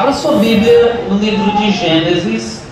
Abra 0.00 0.14
sua 0.14 0.36
Bíblia 0.36 1.04
no 1.10 1.18
livro 1.18 1.50
de 1.58 1.72
Gênesis. 1.72 2.62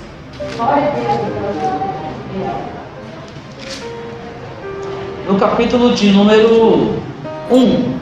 No 5.26 5.38
capítulo 5.38 5.94
de 5.94 6.10
número 6.10 6.94
1. 7.50 7.98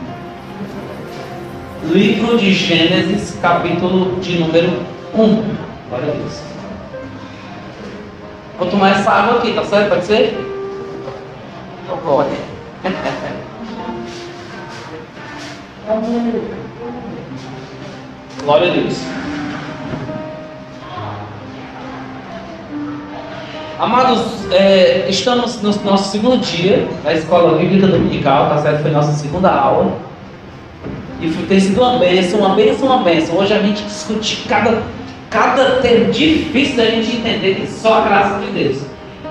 Livro 1.90 2.38
de 2.38 2.52
Gênesis, 2.52 3.36
capítulo 3.42 4.20
de 4.20 4.38
número 4.38 4.84
1. 5.12 5.42
Glória 5.88 6.12
a 6.12 6.16
Deus. 6.18 6.40
Vou 8.60 8.68
tomar 8.68 8.90
essa 8.90 9.10
água 9.10 9.38
aqui, 9.38 9.54
tá 9.54 9.64
certo? 9.64 9.88
Pode 9.88 10.06
ser? 10.06 10.38
Então, 11.82 11.96
glória. 11.96 12.30
Glória 18.46 18.70
a 18.70 18.74
Deus. 18.74 18.94
Amados, 23.76 24.20
é, 24.52 25.06
estamos 25.08 25.60
no 25.60 25.74
nosso 25.82 26.12
segundo 26.12 26.38
dia 26.38 26.88
da 27.02 27.12
escola 27.12 27.58
bíblica 27.58 27.88
dominical, 27.88 28.48
tá 28.48 28.58
certo? 28.58 28.82
Foi 28.82 28.92
nossa 28.92 29.10
segunda 29.14 29.50
aula. 29.50 29.98
E 31.20 31.28
tem 31.48 31.58
sido 31.58 31.80
uma 31.80 31.98
bênção, 31.98 32.38
uma 32.38 32.54
bênção, 32.54 32.86
uma 32.86 33.02
bênção. 33.02 33.36
Hoje 33.36 33.52
a 33.52 33.58
gente 33.58 33.82
discute 33.82 34.44
cada, 34.48 34.80
cada 35.28 35.80
termo 35.80 36.12
difícil 36.12 36.76
da 36.76 36.84
gente 36.84 37.16
entender 37.16 37.56
que 37.56 37.66
só 37.66 37.94
a 37.94 38.00
graça 38.02 38.38
de 38.38 38.52
Deus. 38.52 38.80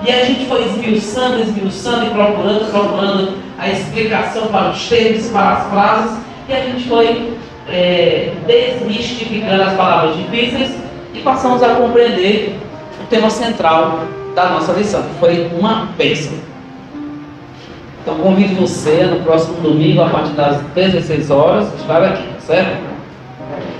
E 0.06 0.10
a 0.10 0.26
gente 0.26 0.44
foi 0.44 0.62
esmiuçando, 0.66 1.40
esmiuçando 1.40 2.04
e 2.04 2.10
procurando, 2.10 2.70
procurando 2.70 3.32
a 3.58 3.70
explicação 3.70 4.48
para 4.48 4.72
os 4.72 4.86
termos, 4.86 5.26
para 5.28 5.52
as 5.54 5.70
frases. 5.70 6.18
E 6.50 6.52
a 6.52 6.60
gente 6.60 6.86
foi 6.86 7.35
é, 7.68 8.32
desmistificando 8.46 9.62
as 9.62 9.74
palavras 9.74 10.16
difíceis 10.16 10.72
e 11.14 11.20
passamos 11.20 11.62
a 11.62 11.74
compreender 11.74 12.56
o 13.02 13.06
tema 13.06 13.30
central 13.30 14.00
da 14.34 14.50
nossa 14.50 14.72
lição, 14.72 15.02
que 15.02 15.18
foi 15.18 15.50
uma 15.58 15.88
bênção. 15.96 16.34
Então 18.02 18.16
convido 18.18 18.54
você 18.54 19.04
no 19.04 19.20
próximo 19.24 19.60
domingo, 19.60 20.02
a 20.02 20.08
partir 20.08 20.32
das 20.34 20.60
16 20.74 21.30
horas, 21.30 21.72
estiver 21.74 22.04
aqui, 22.04 22.24
certo? 22.46 22.86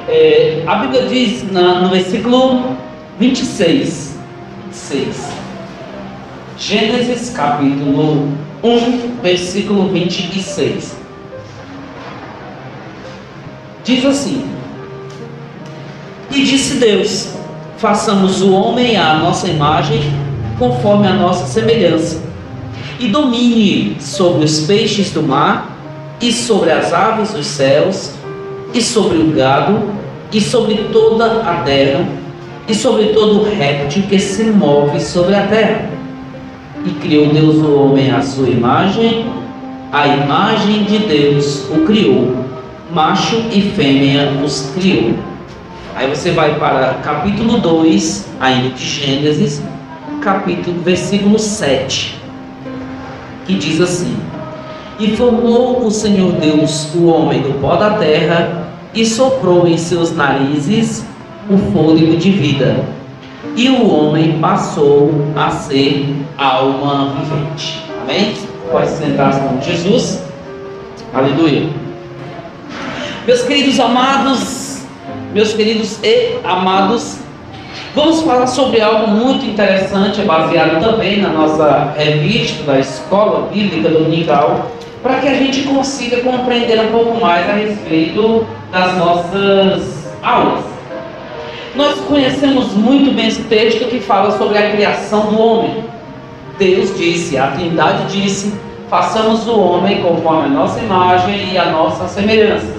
É, 0.08 0.62
a 0.66 0.74
Bíblia 0.76 1.02
diz 1.02 1.52
na, 1.52 1.80
no 1.80 1.90
versículo 1.90 2.76
26, 3.18 4.18
26, 4.66 5.32
Gênesis 6.58 7.30
capítulo 7.30 8.28
1, 8.62 9.16
versículo 9.22 9.88
26. 9.88 11.05
Diz 13.86 14.04
assim: 14.04 14.44
E 16.32 16.42
disse 16.42 16.74
Deus: 16.78 17.28
Façamos 17.78 18.42
o 18.42 18.52
homem 18.52 18.96
à 18.96 19.14
nossa 19.14 19.46
imagem, 19.46 20.00
conforme 20.58 21.06
a 21.06 21.12
nossa 21.12 21.46
semelhança, 21.46 22.20
e 22.98 23.06
domine 23.06 23.96
sobre 24.00 24.44
os 24.44 24.62
peixes 24.62 25.12
do 25.12 25.22
mar, 25.22 25.70
e 26.20 26.32
sobre 26.32 26.72
as 26.72 26.92
aves 26.92 27.30
dos 27.30 27.46
céus, 27.46 28.10
e 28.74 28.82
sobre 28.82 29.18
o 29.18 29.30
gado, 29.30 29.80
e 30.32 30.40
sobre 30.40 30.88
toda 30.92 31.42
a 31.42 31.62
terra, 31.62 32.04
e 32.66 32.74
sobre 32.74 33.10
todo 33.10 33.44
réptil 33.44 34.02
que 34.08 34.18
se 34.18 34.42
move 34.46 34.98
sobre 34.98 35.36
a 35.36 35.46
terra. 35.46 35.88
E 36.84 36.90
criou 36.90 37.28
Deus 37.28 37.54
o 37.58 37.76
homem 37.76 38.10
à 38.10 38.20
sua 38.20 38.48
imagem, 38.48 39.26
a 39.92 40.08
imagem 40.08 40.82
de 40.82 40.98
Deus 40.98 41.70
o 41.70 41.86
criou 41.86 42.45
macho 42.90 43.36
e 43.52 43.62
fêmea 43.62 44.32
os 44.44 44.70
criou. 44.74 45.14
Aí 45.94 46.08
você 46.08 46.30
vai 46.30 46.58
para 46.58 46.94
capítulo 47.02 47.58
2, 47.58 48.28
ainda 48.40 48.70
de 48.70 48.84
Gênesis, 48.84 49.62
capítulo, 50.20 50.80
versículo 50.82 51.38
7, 51.38 52.20
que 53.46 53.54
diz 53.54 53.80
assim: 53.80 54.14
E 55.00 55.16
formou 55.16 55.86
o 55.86 55.90
Senhor 55.90 56.32
Deus 56.32 56.94
o 56.94 57.06
homem 57.06 57.40
do 57.40 57.60
pó 57.60 57.76
da 57.76 57.90
terra, 57.98 58.66
e 58.94 59.04
soprou 59.04 59.66
em 59.66 59.76
seus 59.76 60.14
narizes 60.14 61.04
o 61.50 61.56
fôlego 61.72 62.16
de 62.16 62.30
vida. 62.30 62.84
E 63.54 63.68
o 63.70 63.88
homem 63.88 64.38
passou 64.38 65.10
a 65.34 65.50
ser 65.50 66.14
alma 66.36 67.14
vivente. 67.14 67.82
Amém? 68.02 68.34
Pode 68.70 68.88
sentar-se 68.90 69.40
com 69.40 69.60
Jesus. 69.62 70.22
Aleluia. 71.14 71.85
Meus 73.26 73.42
queridos 73.42 73.80
amados, 73.80 74.82
meus 75.34 75.52
queridos 75.52 75.98
e 76.00 76.38
amados, 76.44 77.18
vamos 77.92 78.22
falar 78.22 78.46
sobre 78.46 78.80
algo 78.80 79.08
muito 79.08 79.44
interessante, 79.44 80.22
baseado 80.22 80.80
também 80.80 81.20
na 81.20 81.30
nossa 81.30 81.92
revista 81.98 82.62
da 82.62 82.78
Escola 82.78 83.48
Bíblica 83.52 83.88
Dominical, 83.88 84.70
para 85.02 85.16
que 85.16 85.26
a 85.26 85.34
gente 85.34 85.64
consiga 85.64 86.20
compreender 86.20 86.78
um 86.80 86.92
pouco 86.92 87.20
mais 87.20 87.50
a 87.50 87.54
respeito 87.54 88.46
das 88.70 88.96
nossas 88.96 90.06
aulas. 90.22 90.64
Nós 91.74 91.98
conhecemos 92.02 92.74
muito 92.74 93.12
bem 93.12 93.26
esse 93.26 93.42
texto 93.42 93.88
que 93.88 93.98
fala 93.98 94.38
sobre 94.38 94.56
a 94.56 94.70
criação 94.70 95.32
do 95.32 95.40
homem. 95.40 95.82
Deus 96.60 96.96
disse, 96.96 97.36
a 97.36 97.48
Trindade 97.48 98.04
disse: 98.20 98.54
façamos 98.88 99.48
o 99.48 99.58
homem 99.58 100.00
conforme 100.00 100.44
a 100.44 100.48
nossa 100.48 100.78
imagem 100.78 101.54
e 101.54 101.58
a 101.58 101.72
nossa 101.72 102.06
semelhança. 102.06 102.75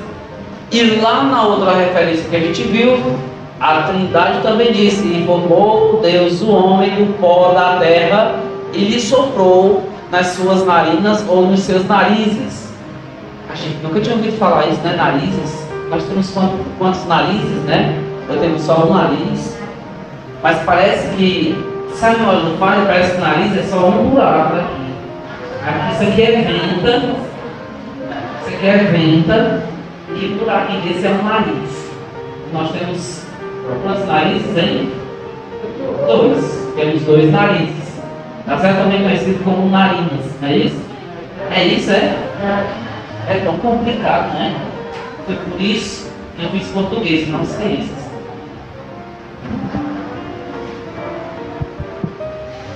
E 0.69 0.99
lá 1.01 1.23
na 1.23 1.43
outra 1.43 1.75
referência 1.75 2.29
que 2.29 2.35
a 2.35 2.39
gente 2.39 2.63
viu, 2.63 2.99
a 3.59 3.83
Trindade 3.83 4.41
também 4.41 4.73
disse: 4.73 5.01
E 5.07 5.23
formou 5.25 6.01
Deus 6.01 6.41
o 6.41 6.49
homem 6.49 6.89
do 6.89 7.17
pó 7.19 7.53
da 7.53 7.77
terra 7.79 8.35
e 8.73 8.79
lhe 8.79 8.99
soprou 8.99 9.89
nas 10.11 10.27
suas 10.27 10.65
narinas 10.65 11.23
ou 11.29 11.47
nos 11.47 11.61
seus 11.61 11.87
narizes. 11.87 12.67
A 13.49 13.55
gente 13.55 13.77
nunca 13.81 14.01
tinha 14.01 14.15
ouvido 14.15 14.37
falar 14.37 14.67
isso, 14.67 14.81
né? 14.81 14.95
Narizes. 14.97 15.67
Nós 15.89 16.03
temos 16.03 16.29
quantos, 16.31 16.59
quantos 16.77 17.05
narizes, 17.05 17.63
né? 17.63 18.03
Eu 18.27 18.37
tenho 18.37 18.59
só 18.59 18.85
um 18.85 18.93
nariz. 18.93 19.57
Mas 20.43 20.57
parece 20.65 21.15
que, 21.15 21.65
sabe 21.95 22.17
do 22.17 22.59
pai? 22.59 22.83
Parece 22.85 23.11
que 23.11 23.17
o 23.17 23.21
nariz 23.21 23.57
é 23.57 23.63
só 23.63 23.77
um 23.87 24.17
aqui. 24.17 24.65
aqui. 25.63 25.93
Isso 25.93 26.03
aqui 26.03 26.21
é 26.21 26.41
venta. 26.41 27.15
Isso 28.41 28.55
aqui 28.55 28.67
é 28.67 28.77
venta 28.77 29.76
e 30.15 30.37
por 30.39 30.49
aqui 30.49 30.77
desse 30.77 31.05
é 31.05 31.09
um 31.09 31.23
nariz. 31.23 31.91
Nós 32.53 32.71
temos 32.71 33.25
quantos 33.83 34.05
narizes 34.07 34.57
aí? 34.57 34.93
Dois. 36.07 36.67
Temos 36.75 37.01
dois 37.03 37.31
narizes. 37.31 37.87
Está 38.39 38.59
certo 38.59 38.83
também 38.83 39.01
conhecido 39.01 39.43
como 39.43 39.69
narinas, 39.69 40.25
não 40.41 40.47
é 40.47 40.57
isso? 40.57 40.81
É 41.51 41.65
isso, 41.65 41.91
é? 41.91 42.15
É 43.29 43.41
tão 43.43 43.57
complicado, 43.57 44.33
né? 44.33 44.55
Foi 45.25 45.35
por 45.35 45.61
isso 45.61 46.09
que 46.37 46.43
eu 46.45 46.49
fiz 46.51 46.67
português, 46.69 47.27
não 47.27 47.43
ciências. 47.43 48.07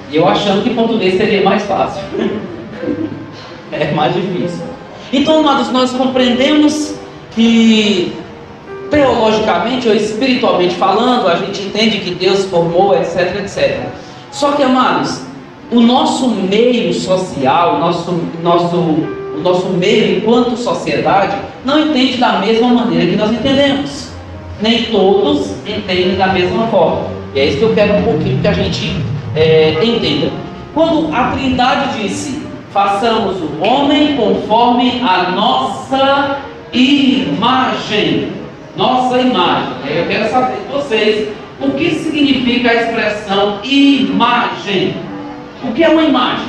E 0.09 0.17
eu 0.17 0.27
achando 0.27 0.63
que 0.63 0.73
português 0.73 1.15
seria 1.15 1.41
mais 1.43 1.63
fácil. 1.63 2.03
é 3.71 3.91
mais 3.93 4.13
difícil. 4.13 4.65
Então, 5.13 5.41
nós 5.41 5.91
compreendemos 5.91 7.00
que 7.31 8.13
teologicamente 8.89 9.87
ou 9.87 9.95
espiritualmente 9.95 10.75
falando, 10.75 11.27
a 11.27 11.35
gente 11.37 11.61
entende 11.61 11.99
que 11.99 12.13
Deus 12.13 12.45
formou, 12.45 12.93
etc, 12.95 13.37
etc. 13.37 13.79
Só 14.31 14.51
que, 14.51 14.61
amados, 14.61 15.21
o 15.71 15.79
nosso 15.79 16.29
meio 16.29 16.93
social, 16.93 17.75
o 17.75 17.79
nosso, 17.79 18.21
nosso, 18.43 18.75
o 18.75 19.39
nosso 19.41 19.69
meio 19.69 20.17
enquanto 20.17 20.57
sociedade, 20.57 21.37
não 21.66 21.79
entende 21.79 22.17
da 22.17 22.39
mesma 22.39 22.67
maneira 22.67 23.09
que 23.09 23.16
nós 23.16 23.31
entendemos. 23.31 24.11
Nem 24.61 24.84
todos 24.85 25.51
entendem 25.66 26.17
da 26.17 26.27
mesma 26.27 26.67
forma. 26.67 27.07
E 27.34 27.39
é 27.39 27.45
isso 27.45 27.57
que 27.57 27.63
eu 27.63 27.73
quero 27.73 27.97
um 27.97 28.03
pouquinho 28.03 28.41
que 28.41 28.47
a 28.47 28.53
gente 28.53 28.95
é, 29.35 29.79
entenda. 29.84 30.29
Quando 30.73 31.13
a 31.13 31.31
Trindade 31.31 32.01
disse, 32.01 32.43
façamos 32.72 33.37
o 33.37 33.66
homem 33.66 34.16
conforme 34.16 35.01
a 35.01 35.31
nossa 35.31 36.50
imagem. 36.73 38.34
Nossa 38.76 39.20
imagem. 39.20 39.73
Eu 39.85 40.08
quero 40.08 40.29
saber 40.29 40.58
de 40.58 40.72
vocês 40.72 41.29
o 41.59 41.72
que 41.72 41.91
significa 41.96 42.70
a 42.72 42.76
expressão 42.76 43.59
imagem. 43.64 44.96
O 45.64 45.72
que 45.73 45.84
é 45.84 45.90
uma 45.90 46.03
imagem? 46.03 46.47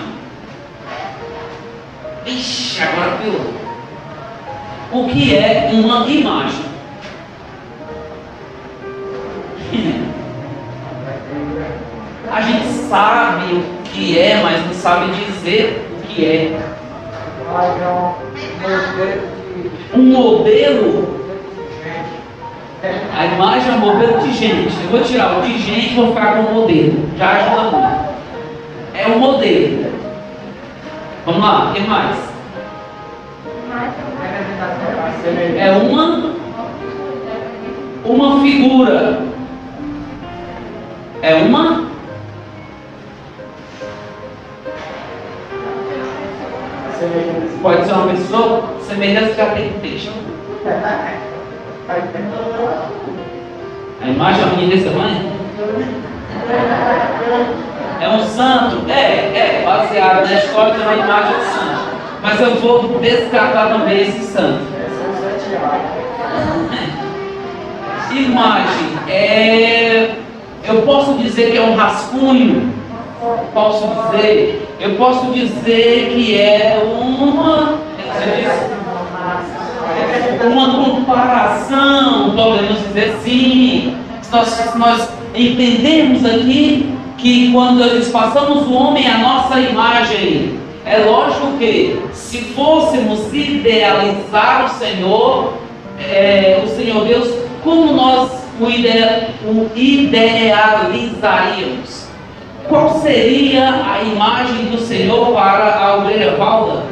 Ixi, 2.24 2.82
agora 2.82 3.16
piorou. 3.16 3.52
O 4.92 5.08
que 5.08 5.34
é 5.34 5.70
uma 5.72 6.06
imagem? 6.06 6.64
A 12.32 12.40
gente 12.40 12.68
sabe 12.88 13.52
o 13.52 13.82
que 13.84 14.18
é, 14.18 14.40
mas 14.42 14.64
não 14.64 14.72
sabe 14.72 15.12
dizer 15.12 15.86
o 15.98 16.06
que 16.06 16.24
é 16.24 16.58
um 19.94 20.02
modelo 20.02 21.22
A 23.16 23.26
imagem 23.26 23.70
é 23.70 23.74
um 23.74 23.78
modelo 23.78 24.18
de 24.20 24.32
gente. 24.32 24.74
Eu 24.82 24.90
vou 24.90 25.00
tirar 25.02 25.38
o 25.38 25.42
de 25.42 25.58
gente 25.58 25.92
e 25.92 25.94
vou 25.94 26.08
ficar 26.08 26.36
com 26.36 26.50
o 26.50 26.54
modelo. 26.54 27.08
Já 27.16 27.30
ajuda 27.30 27.62
muito. 27.70 28.12
É 28.94 29.06
um 29.06 29.18
modelo. 29.18 29.92
Vamos 31.24 31.42
lá, 31.42 31.70
o 31.70 31.74
que 31.74 31.80
mais? 31.82 32.16
É 35.56 35.70
uma 35.70 36.32
uma 38.04 38.40
figura. 38.40 39.22
É 41.22 41.34
uma 41.36 41.91
Pode 47.62 47.84
ser 47.84 47.92
uma 47.92 48.08
pessoa, 48.08 48.64
semelhança 48.86 49.34
já 49.34 49.46
tem 49.46 49.72
texto. 49.80 50.12
A 54.00 54.08
imagem 54.08 54.42
é 54.42 54.44
uma 54.44 54.56
menina 54.56 54.74
desse 54.74 54.88
tamanho? 54.88 55.32
É 58.00 58.08
um 58.08 58.24
santo? 58.24 58.90
É, 58.90 58.92
é, 58.92 59.62
baseado 59.64 60.26
na 60.26 60.34
história 60.34 60.74
de 60.74 60.80
uma 60.80 60.94
imagem 60.94 61.38
de 61.38 61.44
santo. 61.44 61.82
Mas 62.22 62.40
eu 62.40 62.54
vou 62.56 63.00
descartar 63.00 63.68
também 63.68 64.02
esse 64.02 64.24
santo. 64.24 64.60
Imagem 68.12 68.98
é. 69.08 70.14
Eu 70.64 70.82
posso 70.82 71.14
dizer 71.14 71.50
que 71.50 71.58
é 71.58 71.62
um 71.62 71.74
rascunho. 71.74 72.72
Posso 73.54 73.86
dizer. 73.86 74.68
Eu 74.80 74.96
posso 74.96 75.32
dizer 75.32 76.10
que 76.12 76.40
é 76.40 76.82
uma. 76.84 77.78
Uma 80.44 80.90
comparação, 80.90 82.34
podemos 82.34 82.80
dizer 82.88 83.14
sim. 83.22 83.96
Nós, 84.32 84.74
nós 84.74 85.08
entendemos 85.36 86.26
aqui 86.26 86.92
que 87.16 87.52
quando 87.52 87.78
nós 87.78 88.08
passamos 88.08 88.66
o 88.66 88.72
homem 88.72 89.06
à 89.06 89.18
nossa 89.18 89.60
imagem, 89.60 90.58
é 90.84 90.98
lógico 90.98 91.58
que 91.58 92.02
se 92.12 92.38
fôssemos 92.38 93.32
idealizar 93.32 94.64
o 94.64 94.68
Senhor, 94.68 95.54
é, 96.00 96.60
o 96.64 96.68
Senhor 96.68 97.04
Deus, 97.04 97.32
como 97.62 97.92
nós 97.92 98.32
o, 98.60 98.68
ide, 98.68 98.88
o 99.44 99.70
idealizaríamos? 99.76 102.01
Qual 102.68 103.00
seria 103.00 103.68
a 103.68 104.02
imagem 104.02 104.66
do 104.66 104.78
Senhor 104.78 105.32
para 105.32 105.76
a 105.76 105.96
ovelha 105.96 106.36
Valda? 106.36 106.82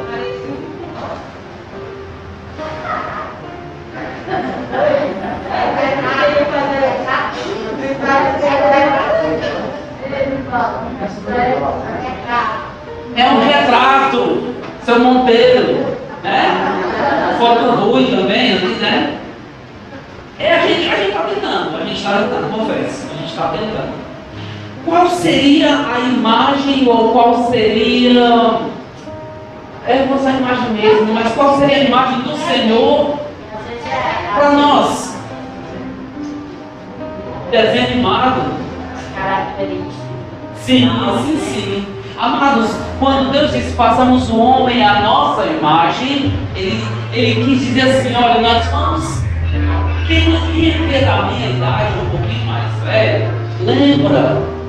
É 13.15 13.25
um 13.25 13.39
retrato, 13.45 14.55
seu 14.83 14.99
Monteiro, 14.99 15.85
né? 16.23 17.35
Foto 17.39 17.65
ruim 17.71 18.15
também, 18.15 18.59
né? 18.59 19.19
É, 20.39 20.53
a 20.53 20.67
gente 20.67 20.89
a 20.89 21.03
está 21.03 21.19
tentando, 21.21 21.77
a 21.77 21.85
gente 21.85 21.97
está 21.97 22.17
tentando, 22.17 22.51
confesso, 22.51 23.07
a 23.11 23.17
gente 23.17 23.29
está 23.31 23.47
tentando. 23.49 24.00
Qual 24.85 25.07
seria 25.07 25.69
a 25.77 25.99
imagem 25.99 26.87
ou 26.87 27.11
qual 27.11 27.49
seria. 27.51 28.61
É, 29.87 30.05
vou 30.05 30.17
usar 30.17 30.31
a 30.31 30.37
imagem 30.37 30.69
mesmo, 30.71 31.13
mas 31.13 31.33
qual 31.33 31.57
seria 31.57 31.77
a 31.77 31.83
imagem 31.83 32.21
do 32.21 32.37
Senhor 32.37 33.19
para 34.35 34.51
nós? 34.51 35.17
Desenho 37.51 37.87
animado. 37.87 38.61
Sim, 40.55 40.89
sim, 41.25 41.39
sim. 41.39 41.87
Amados, 42.17 42.75
quando 42.99 43.31
Deus 43.31 43.51
disse 43.51 43.73
façamos 43.73 44.29
o 44.29 44.37
homem 44.39 44.85
à 44.85 45.01
nossa 45.01 45.45
imagem, 45.45 46.31
ele, 46.55 46.83
ele 47.11 47.43
quis 47.43 47.59
dizer 47.59 47.81
assim, 47.81 48.15
olha, 48.15 48.39
nós 48.41 48.65
vamos. 48.67 49.21
Quem, 50.07 50.25
quem 50.51 50.95
é 50.95 51.05
da 51.05 51.23
minha 51.23 51.49
idade, 51.49 51.93
um 51.99 52.09
pouquinho 52.09 52.45
mais 52.45 52.73
velho, 52.83 53.31
lembra 53.61 54.60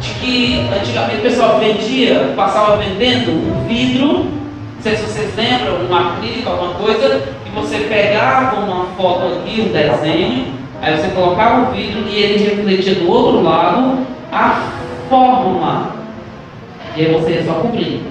de 0.00 0.14
que 0.14 0.68
antigamente 0.74 1.18
o 1.18 1.22
pessoal 1.22 1.60
vendia, 1.60 2.32
passava 2.34 2.78
vendendo 2.78 3.30
um 3.30 3.68
vidro, 3.68 4.06
não 4.24 4.82
sei 4.82 4.96
se 4.96 5.02
vocês 5.02 5.36
lembram, 5.36 5.86
um 5.88 5.94
acrílico, 5.94 6.48
alguma 6.48 6.74
coisa, 6.74 7.22
e 7.46 7.50
você 7.50 7.80
pegava 7.80 8.60
uma 8.60 8.86
foto 8.96 9.26
aqui, 9.26 9.60
um 9.60 9.72
desenho, 9.72 10.46
aí 10.80 10.96
você 10.96 11.08
colocava 11.08 11.68
o 11.68 11.72
vidro 11.74 12.08
e 12.08 12.16
ele 12.16 12.44
refletia 12.44 12.94
do 12.94 13.10
outro 13.10 13.42
lado 13.42 13.98
a 14.32 14.62
forma. 15.08 15.90
E 16.96 17.04
aí 17.04 17.12
você 17.12 17.32
ia 17.32 17.44
só 17.44 17.54
cobrir. 17.54 18.02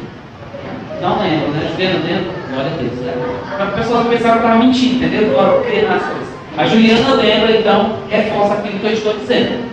Não 1.01 1.17
lembro, 1.19 1.49
né? 1.51 1.69
Juliana 1.71 1.99
lembra? 2.05 2.33
Glória 2.51 2.71
a 2.71 2.81
Deus. 2.81 2.99
Né? 2.99 3.13
A 3.59 3.65
pessoa 3.65 4.05
pensava 4.05 4.39
que 4.39 4.45
estava 4.45 4.55
mentindo, 4.55 5.05
entendeu? 5.05 5.39
Agora 5.39 5.59
nas 5.87 6.03
coisas. 6.03 6.29
A 6.57 6.65
Juliana 6.65 7.13
lembra, 7.15 7.57
então 7.57 7.99
reforça 8.09 8.53
aquilo 8.55 8.79
que 8.79 8.85
eu 8.85 8.93
estou 8.93 9.13
dizendo. 9.13 9.68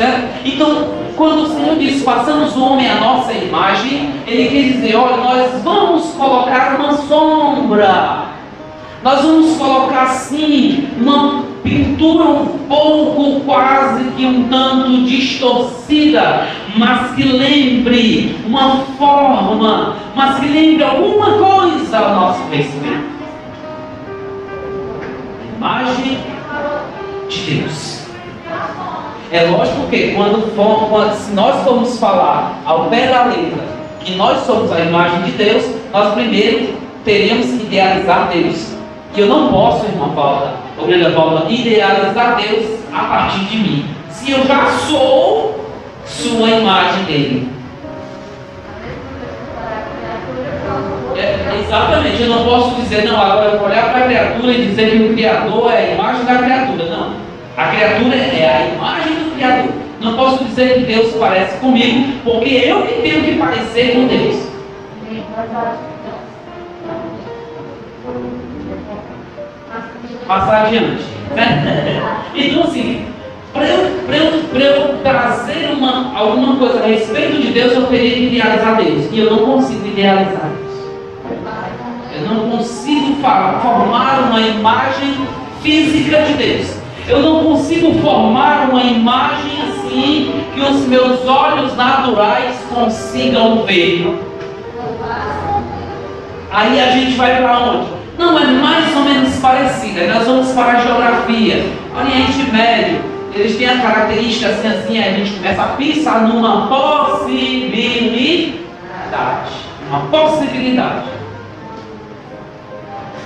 Certo? 0.00 0.30
Então, 0.46 0.88
quando 1.14 1.42
o 1.42 1.48
Senhor 1.48 1.76
diz, 1.76 2.02
façamos 2.02 2.56
o 2.56 2.64
homem 2.64 2.90
à 2.90 3.00
nossa 3.00 3.34
imagem, 3.34 4.14
Ele 4.26 4.48
quer 4.48 4.72
dizer, 4.72 4.96
olha, 4.96 5.18
nós 5.18 5.62
vamos 5.62 6.12
colocar 6.12 6.80
uma 6.80 6.94
sombra. 6.94 8.22
Nós 9.02 9.20
vamos 9.20 9.58
colocar 9.58 10.04
assim, 10.04 10.88
uma 10.98 11.42
pintura 11.62 12.24
um 12.30 12.46
pouco, 12.66 13.44
quase 13.44 14.04
que 14.12 14.24
um 14.24 14.48
tanto 14.48 15.04
distorcida, 15.04 16.46
mas 16.78 17.14
que 17.14 17.22
lembre 17.22 18.36
uma 18.46 18.76
forma, 18.96 19.96
mas 20.14 20.40
que 20.40 20.46
lembre 20.46 20.82
alguma 20.82 21.32
coisa 21.32 21.98
ao 21.98 22.14
nosso 22.14 22.42
conhecimento. 22.44 23.04
Imagem 25.58 26.18
de 27.28 27.50
Deus. 27.50 28.00
É 29.32 29.42
lógico 29.42 29.86
que 29.88 30.12
quando, 30.14 30.54
for, 30.56 31.12
se 31.14 31.32
nós 31.32 31.62
formos 31.62 31.98
falar 32.00 32.60
ao 32.64 32.86
pé 32.86 33.06
da 33.06 33.24
letra 33.24 33.70
que 34.00 34.16
nós 34.16 34.44
somos 34.44 34.72
a 34.72 34.80
imagem 34.80 35.22
de 35.22 35.32
Deus, 35.32 35.64
nós 35.92 36.14
primeiro 36.14 36.74
teríamos 37.04 37.46
que 37.46 37.64
idealizar 37.64 38.28
Deus. 38.32 38.74
E 39.14 39.20
eu 39.20 39.26
não 39.26 39.52
posso, 39.52 39.86
irmã 39.86 40.08
Paula, 40.14 40.54
ovelha 40.78 41.10
Paula, 41.10 41.46
idealizar 41.48 42.36
Deus 42.36 42.80
a 42.92 43.04
partir 43.04 43.44
de 43.44 43.56
mim. 43.58 43.84
Se 44.08 44.32
eu 44.32 44.44
já 44.46 44.66
sou 44.88 45.64
sua 46.06 46.50
imagem 46.50 47.04
dele. 47.04 47.48
É, 51.16 51.60
exatamente, 51.60 52.22
eu 52.22 52.28
não 52.28 52.44
posso 52.44 52.76
dizer, 52.76 53.04
não, 53.04 53.20
agora 53.20 53.50
eu 53.50 53.58
vou 53.58 53.68
olhar 53.68 53.90
para 53.90 54.04
a 54.04 54.06
criatura 54.06 54.52
e 54.52 54.66
dizer 54.66 54.90
que 54.90 55.04
o 55.04 55.14
Criador 55.14 55.70
é 55.72 55.76
a 55.76 55.94
imagem 55.94 56.24
da 56.24 56.34
criatura. 56.36 56.84
Não. 56.86 57.12
A 57.56 57.66
criatura 57.66 58.16
é 58.16 58.56
a 58.56 58.74
imagem 58.74 59.09
Criador. 59.40 59.72
Não 60.02 60.16
posso 60.16 60.44
dizer 60.44 60.74
que 60.74 60.92
Deus 60.92 61.14
parece 61.14 61.56
comigo, 61.58 62.18
porque 62.22 62.50
eu 62.50 62.82
que 62.82 63.00
tenho 63.00 63.24
que 63.24 63.38
parecer 63.38 63.94
com 63.94 64.06
Deus. 64.06 64.50
Passar 70.26 70.66
adiante. 70.66 71.04
Né? 71.34 72.22
Então, 72.34 72.64
assim, 72.64 73.06
para 73.52 73.66
eu, 73.66 73.90
eu, 74.12 74.60
eu 74.60 74.98
trazer 75.02 75.70
uma, 75.72 76.16
alguma 76.16 76.56
coisa 76.56 76.84
a 76.84 76.86
respeito 76.86 77.40
de 77.40 77.52
Deus, 77.52 77.72
eu 77.72 77.86
teria 77.86 78.14
que 78.14 78.26
idealizar 78.26 78.76
Deus. 78.76 79.08
E 79.10 79.20
eu 79.20 79.30
não 79.30 79.38
consigo 79.38 79.86
idealizar 79.86 80.50
Deus. 80.50 80.70
Eu 82.14 82.28
não 82.28 82.50
consigo 82.50 83.16
formar 83.22 84.28
uma 84.28 84.40
imagem 84.40 85.26
física 85.62 86.22
de 86.22 86.34
Deus. 86.34 86.79
Eu 87.10 87.22
não 87.22 87.42
consigo 87.42 87.92
formar 88.00 88.70
uma 88.70 88.84
imagem 88.84 89.50
assim 89.62 90.44
que 90.54 90.60
os 90.60 90.86
meus 90.86 91.26
olhos 91.26 91.76
naturais 91.76 92.56
consigam 92.72 93.64
ver. 93.64 94.16
Aí 96.52 96.80
a 96.80 96.92
gente 96.92 97.16
vai 97.16 97.42
para 97.42 97.58
onde? 97.58 97.88
Não, 98.16 98.38
é 98.38 98.44
mais 98.44 98.96
ou 98.96 99.02
menos 99.02 99.34
parecida. 99.40 100.06
Nós 100.14 100.24
vamos 100.24 100.52
para 100.52 100.78
a 100.78 100.80
geografia. 100.82 101.66
Oriente 101.98 102.48
Médio, 102.52 103.00
eles 103.34 103.56
têm 103.56 103.68
a 103.68 103.80
característica 103.80 104.50
assim, 104.50 104.68
assim, 104.68 105.02
a 105.02 105.10
gente 105.10 105.32
começa 105.32 105.62
a 105.62 105.68
pensar 105.68 106.28
numa 106.28 106.68
possibilidade. 106.68 108.60
Uma 109.88 110.00
possibilidade. 110.12 111.08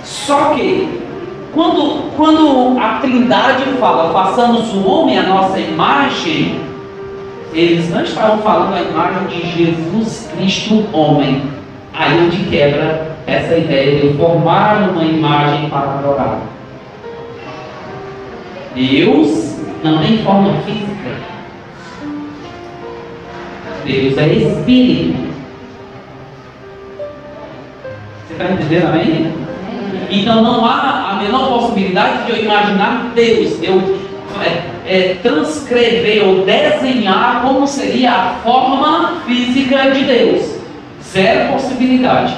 Só 0.02 0.54
que 0.54 1.03
quando, 1.54 2.10
quando 2.16 2.78
a 2.78 2.98
Trindade 2.98 3.64
fala, 3.78 4.12
façamos 4.12 4.74
o 4.74 4.86
homem 4.86 5.18
a 5.18 5.22
nossa 5.22 5.58
imagem, 5.58 6.60
eles 7.52 7.88
não 7.90 8.02
estavam 8.02 8.38
falando 8.38 8.74
a 8.74 8.82
imagem 8.82 9.26
de 9.28 9.64
Jesus 9.64 10.28
Cristo 10.34 10.84
homem. 10.92 11.42
Aí 11.92 12.26
onde 12.26 12.38
quebra 12.50 13.16
essa 13.24 13.56
ideia 13.56 14.00
de 14.00 14.18
formar 14.18 14.90
uma 14.90 15.04
imagem 15.04 15.70
para 15.70 15.98
adorar. 15.98 16.40
Deus 18.74 19.56
não 19.84 19.98
tem 19.98 20.18
forma 20.18 20.54
física. 20.62 20.94
Deus 23.84 24.18
é 24.18 24.26
espírito. 24.26 25.34
Você 28.26 28.32
está 28.32 28.52
entendendo 28.52 28.86
amém? 28.88 29.32
Então 30.10 30.42
não 30.42 30.64
há 30.64 31.03
a 31.14 31.22
menor 31.22 31.48
possibilidade 31.48 32.24
de 32.24 32.32
eu 32.32 32.44
imaginar 32.44 33.12
Deus, 33.14 33.62
eu 33.62 33.98
é, 34.42 34.62
é, 34.86 35.14
transcrever 35.22 36.26
ou 36.26 36.44
desenhar 36.44 37.42
como 37.42 37.66
seria 37.66 38.10
a 38.10 38.34
forma 38.42 39.20
física 39.26 39.90
de 39.92 40.04
Deus. 40.04 40.54
Zero 41.02 41.52
possibilidade. 41.52 42.36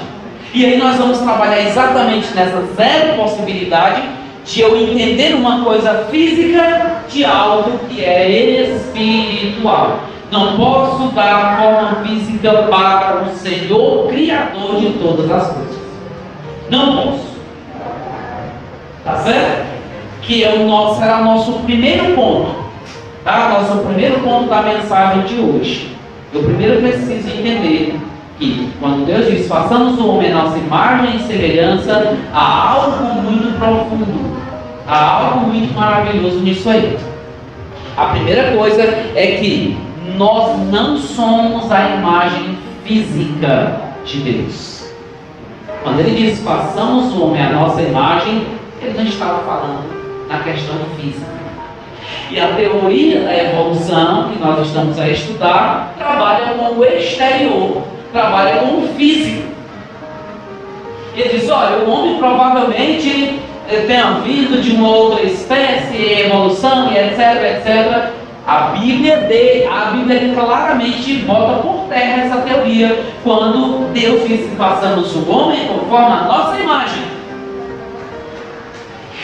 E 0.53 0.65
aí 0.65 0.77
nós 0.77 0.97
vamos 0.97 1.19
trabalhar 1.19 1.61
exatamente 1.61 2.33
nessa 2.35 2.63
zero 2.75 3.17
possibilidade 3.17 4.03
de 4.45 4.61
eu 4.61 4.77
entender 4.77 5.33
uma 5.33 5.63
coisa 5.63 6.05
física 6.09 7.01
de 7.09 7.25
algo 7.25 7.79
que 7.89 8.03
é 8.03 8.61
espiritual. 8.75 9.99
Não 10.31 10.57
posso 10.57 11.09
dar 11.13 11.57
forma 11.59 12.05
física 12.05 12.51
para 12.69 13.23
o 13.23 13.35
Senhor, 13.37 14.07
Criador 14.07 14.79
de 14.79 14.89
todas 14.99 15.31
as 15.31 15.53
coisas. 15.53 15.77
Não 16.69 16.97
posso. 16.97 17.36
Tá 19.07 19.15
certo? 19.19 19.65
Que 20.21 20.43
é 20.43 20.53
o 20.53 20.67
nosso, 20.67 20.99
será 20.99 21.21
o 21.21 21.23
nosso 21.23 21.53
primeiro 21.59 22.13
ponto. 22.13 22.67
Tá? 23.23 23.47
Nosso 23.47 23.85
primeiro 23.85 24.19
ponto 24.19 24.49
da 24.49 24.61
mensagem 24.61 25.23
de 25.23 25.39
hoje. 25.39 25.95
Eu 26.33 26.43
primeiro 26.43 26.81
preciso 26.81 27.29
entender 27.29 27.97
que 28.37 28.69
quando 28.81 29.05
Deus 29.05 29.27
diz 29.27 29.47
façamos 29.47 29.97
o 29.97 30.09
homem 30.09 30.33
a 30.33 30.43
nossa 30.43 30.57
imagem 30.57 31.15
e 31.15 31.19
semelhança, 31.21 32.17
há 32.33 32.71
algo 32.73 33.21
muito 33.21 33.57
profundo, 33.57 34.37
há 34.85 35.21
algo 35.21 35.47
muito 35.47 35.73
maravilhoso 35.73 36.41
nisso 36.41 36.69
aí. 36.69 36.97
A 37.95 38.07
primeira 38.07 38.57
coisa 38.57 38.81
é 39.15 39.37
que 39.39 39.77
nós 40.17 40.59
não 40.69 40.97
somos 40.97 41.71
a 41.71 41.95
imagem 41.95 42.57
física 42.83 43.79
de 44.05 44.17
Deus. 44.17 44.91
Quando 45.81 46.01
ele 46.01 46.15
diz 46.15 46.41
façamos 46.41 47.13
o 47.13 47.23
homem 47.23 47.41
a 47.41 47.51
nossa 47.51 47.81
imagem, 47.81 48.56
ele 48.81 48.97
não 48.97 49.05
estava 49.05 49.39
falando 49.43 50.27
na 50.27 50.39
questão 50.39 50.75
física. 50.99 51.37
E 52.29 52.39
a 52.39 52.47
teoria 52.49 53.21
da 53.21 53.37
evolução 53.37 54.29
que 54.29 54.39
nós 54.39 54.65
estamos 54.67 54.99
a 54.99 55.07
estudar 55.09 55.93
trabalha 55.97 56.53
com 56.53 56.75
o 56.75 56.85
exterior, 56.85 57.83
trabalha 58.11 58.57
com 58.57 58.79
o 58.79 58.89
físico. 58.95 59.47
Ele 61.15 61.29
diz: 61.29 61.49
olha, 61.49 61.77
o 61.77 61.89
homem 61.89 62.17
provavelmente 62.17 63.39
eh, 63.69 63.85
tenha 63.87 64.19
vindo 64.23 64.61
de 64.61 64.71
uma 64.71 64.89
outra 64.89 65.23
espécie, 65.23 66.21
evolução 66.21 66.91
e 66.91 66.97
etc, 66.97 67.65
etc. 67.65 68.11
A 68.45 68.69
Bíblia, 68.77 69.17
de, 69.17 69.65
a 69.65 69.91
Bíblia 69.91 70.33
claramente 70.33 71.15
bota 71.25 71.61
por 71.61 71.85
terra 71.89 72.23
essa 72.23 72.37
teoria 72.41 73.03
quando 73.23 73.91
Deus 73.93 74.27
diz 74.27 74.49
que 74.49 74.55
façamos 74.55 75.13
o 75.15 75.29
homem 75.29 75.67
conforme 75.67 76.13
a 76.13 76.23
nossa 76.23 76.57
imagem. 76.59 77.06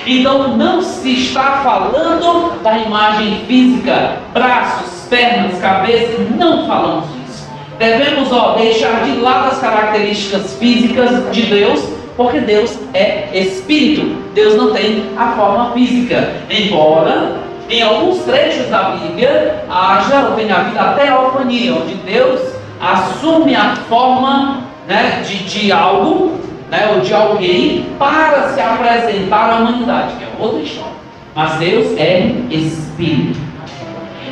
Então 0.06 0.58
não 0.58 0.82
se 0.82 1.14
está 1.14 1.62
falando 1.64 2.62
da 2.62 2.78
imagem 2.78 3.46
física, 3.48 4.18
braços, 4.34 5.08
pernas, 5.10 5.60
cabeça, 5.60 6.22
não 6.38 6.68
falamos 6.68 7.06
disso. 7.06 7.48
Devemos 7.80 8.32
ó, 8.32 8.56
deixar 8.56 9.04
de 9.06 9.20
lado 9.22 9.48
as 9.48 9.60
características 9.60 10.56
físicas 10.56 11.32
de 11.32 11.44
Deus, 11.44 11.88
porque 12.18 12.40
Deus 12.40 12.78
é 12.94 13.30
espírito. 13.34 14.16
Deus 14.34 14.56
não 14.56 14.74
tem 14.74 15.06
a 15.18 15.32
forma 15.32 15.72
física. 15.72 16.34
Embora 16.50 17.38
em 17.70 17.82
alguns 17.82 18.20
trechos 18.20 18.68
da 18.70 18.92
Bíblia 18.92 19.64
haja 19.70 20.28
ou 20.28 20.36
tenha 20.36 20.56
havido 20.56 20.80
até 20.80 21.08
a 21.08 21.16
teofania, 21.16 21.76
onde 21.76 21.96
Deus 21.96 22.42
assume 22.82 23.56
a 23.56 23.76
forma 23.88 24.64
né, 24.88 25.24
de, 25.26 25.44
de 25.44 25.72
algo 25.72 26.38
né, 26.74 26.90
ou 26.92 27.02
de 27.02 27.14
alguém 27.14 27.86
para 28.00 28.50
se 28.50 28.60
apresentar 28.60 29.52
à 29.52 29.58
humanidade, 29.58 30.16
que 30.16 30.24
é 30.24 30.28
outra 30.40 30.62
história. 30.62 30.94
Mas 31.36 31.60
Deus 31.60 31.96
é 32.00 32.32
espírito. 32.50 33.40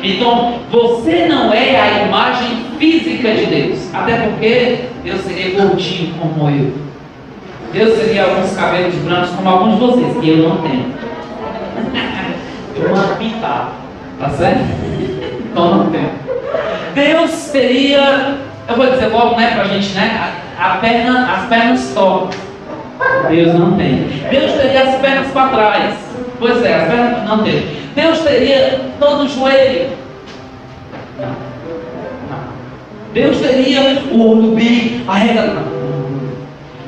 Então, 0.02 0.58
você 0.68 1.26
não 1.26 1.52
é 1.52 1.80
a 1.80 2.02
imagem 2.02 2.64
física 2.80 3.32
de 3.32 3.46
Deus. 3.46 3.94
Até 3.94 4.16
porque 4.16 4.86
Deus 5.04 5.20
seria 5.20 5.60
gordinho 5.60 6.14
como 6.14 6.50
eu. 6.50 6.72
Deus 7.72 7.96
teria 8.00 8.24
alguns 8.24 8.56
cabelos 8.56 8.94
brancos 8.96 9.30
como 9.30 9.48
alguns 9.48 9.74
de 9.74 9.80
vocês, 9.80 10.16
que 10.20 10.28
eu 10.28 10.48
não 10.48 10.56
tenho. 10.62 10.92
Eu 12.74 12.88
uma 12.88 13.16
pintada, 13.16 13.68
tá 14.18 14.30
certo? 14.30 14.64
Então 15.44 15.76
não 15.76 15.90
tenho. 15.90 16.10
Deus 16.94 17.50
teria, 17.52 18.38
eu 18.66 18.76
vou 18.76 18.86
dizer 18.90 19.08
logo, 19.08 19.36
né, 19.36 19.54
pra 19.54 19.64
gente, 19.64 19.92
né? 19.92 20.32
Perna, 20.80 21.32
as 21.32 21.48
pernas 21.48 21.92
tortas. 21.94 22.38
Deus 23.28 23.54
não 23.54 23.76
tem. 23.76 24.06
Deus 24.30 24.52
teria 24.52 24.82
as 24.82 24.94
pernas 24.96 25.26
para 25.32 25.48
trás. 25.48 25.94
Pois 26.38 26.64
é, 26.64 26.74
as 26.74 26.88
pernas 26.88 27.28
não 27.28 27.42
tem. 27.42 27.66
Deus 27.94 28.20
teria 28.20 28.80
todo 28.98 29.24
o 29.24 29.28
joelho. 29.28 29.90
Não. 31.20 31.52
Deus 33.12 33.36
teria 33.38 34.02
o 34.10 34.30
olho 34.30 34.54
bem 34.54 35.02
arregatado. 35.06 35.82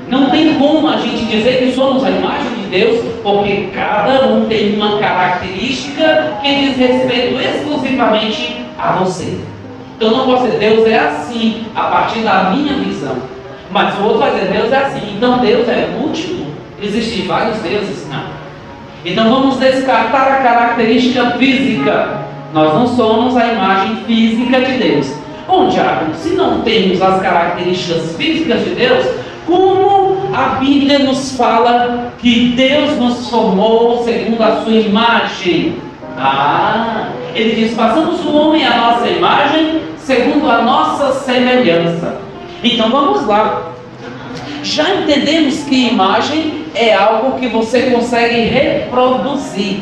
Não 0.08 0.30
tem 0.30 0.54
como 0.54 0.88
a 0.88 0.96
gente 0.96 1.24
dizer 1.26 1.58
que 1.58 1.72
somos 1.72 2.04
a 2.04 2.10
imagem 2.10 2.54
de 2.62 2.66
Deus, 2.66 3.04
porque 3.22 3.68
cada 3.74 4.26
um 4.26 4.46
tem 4.46 4.76
uma 4.76 4.98
característica 4.98 6.38
que 6.42 6.54
diz 6.54 6.76
respeito 6.76 7.40
exclusivamente 7.40 8.64
a 8.78 8.92
você. 8.92 9.38
Então 9.96 10.10
não 10.10 10.26
posso 10.26 10.44
dizer, 10.44 10.58
Deus 10.58 10.86
é 10.88 10.98
assim, 10.98 11.64
a 11.74 11.82
partir 11.84 12.20
da 12.20 12.50
minha 12.50 12.74
visão. 12.74 13.16
Mas 13.70 13.98
o 13.98 14.04
outro 14.04 14.18
vai 14.18 14.30
dizer, 14.32 14.52
Deus 14.52 14.72
é 14.72 14.76
assim. 14.76 15.16
Então 15.16 15.38
Deus 15.38 15.68
é 15.68 15.88
múltiplo. 15.98 16.46
Existem 16.82 17.26
vários 17.26 17.58
deuses? 17.58 18.08
Não. 18.08 18.24
Então 19.04 19.30
vamos 19.30 19.58
descartar 19.58 20.28
a 20.28 20.36
característica 20.36 21.32
física. 21.32 22.20
Nós 22.52 22.72
não 22.74 22.86
somos 22.86 23.36
a 23.36 23.46
imagem 23.52 23.96
física 24.06 24.60
de 24.60 24.78
Deus. 24.78 25.14
Bom, 25.46 25.68
Diácono, 25.68 26.14
se 26.14 26.30
não 26.30 26.62
temos 26.62 27.02
as 27.02 27.20
características 27.20 28.16
físicas 28.16 28.64
de 28.64 28.70
Deus, 28.70 29.04
como 29.46 30.30
a 30.32 30.56
Bíblia 30.60 31.00
nos 31.00 31.36
fala 31.36 32.12
que 32.18 32.54
Deus 32.56 32.96
nos 32.96 33.28
formou 33.28 34.02
segundo 34.04 34.42
a 34.42 34.62
sua 34.62 34.72
imagem? 34.72 35.76
Ah, 36.16 37.08
ele 37.34 37.54
diz: 37.54 37.74
façamos 37.74 38.24
o 38.24 38.34
homem 38.34 38.64
a 38.64 38.76
nossa 38.76 39.08
imagem, 39.08 39.80
segundo 39.98 40.50
a 40.50 40.62
nossa 40.62 41.12
semelhança. 41.12 42.23
Então 42.64 42.90
vamos 42.90 43.26
lá. 43.26 43.72
Já 44.62 44.94
entendemos 44.94 45.64
que 45.64 45.88
imagem 45.88 46.64
é 46.74 46.94
algo 46.94 47.38
que 47.38 47.46
você 47.48 47.82
consegue 47.90 48.40
reproduzir. 48.46 49.80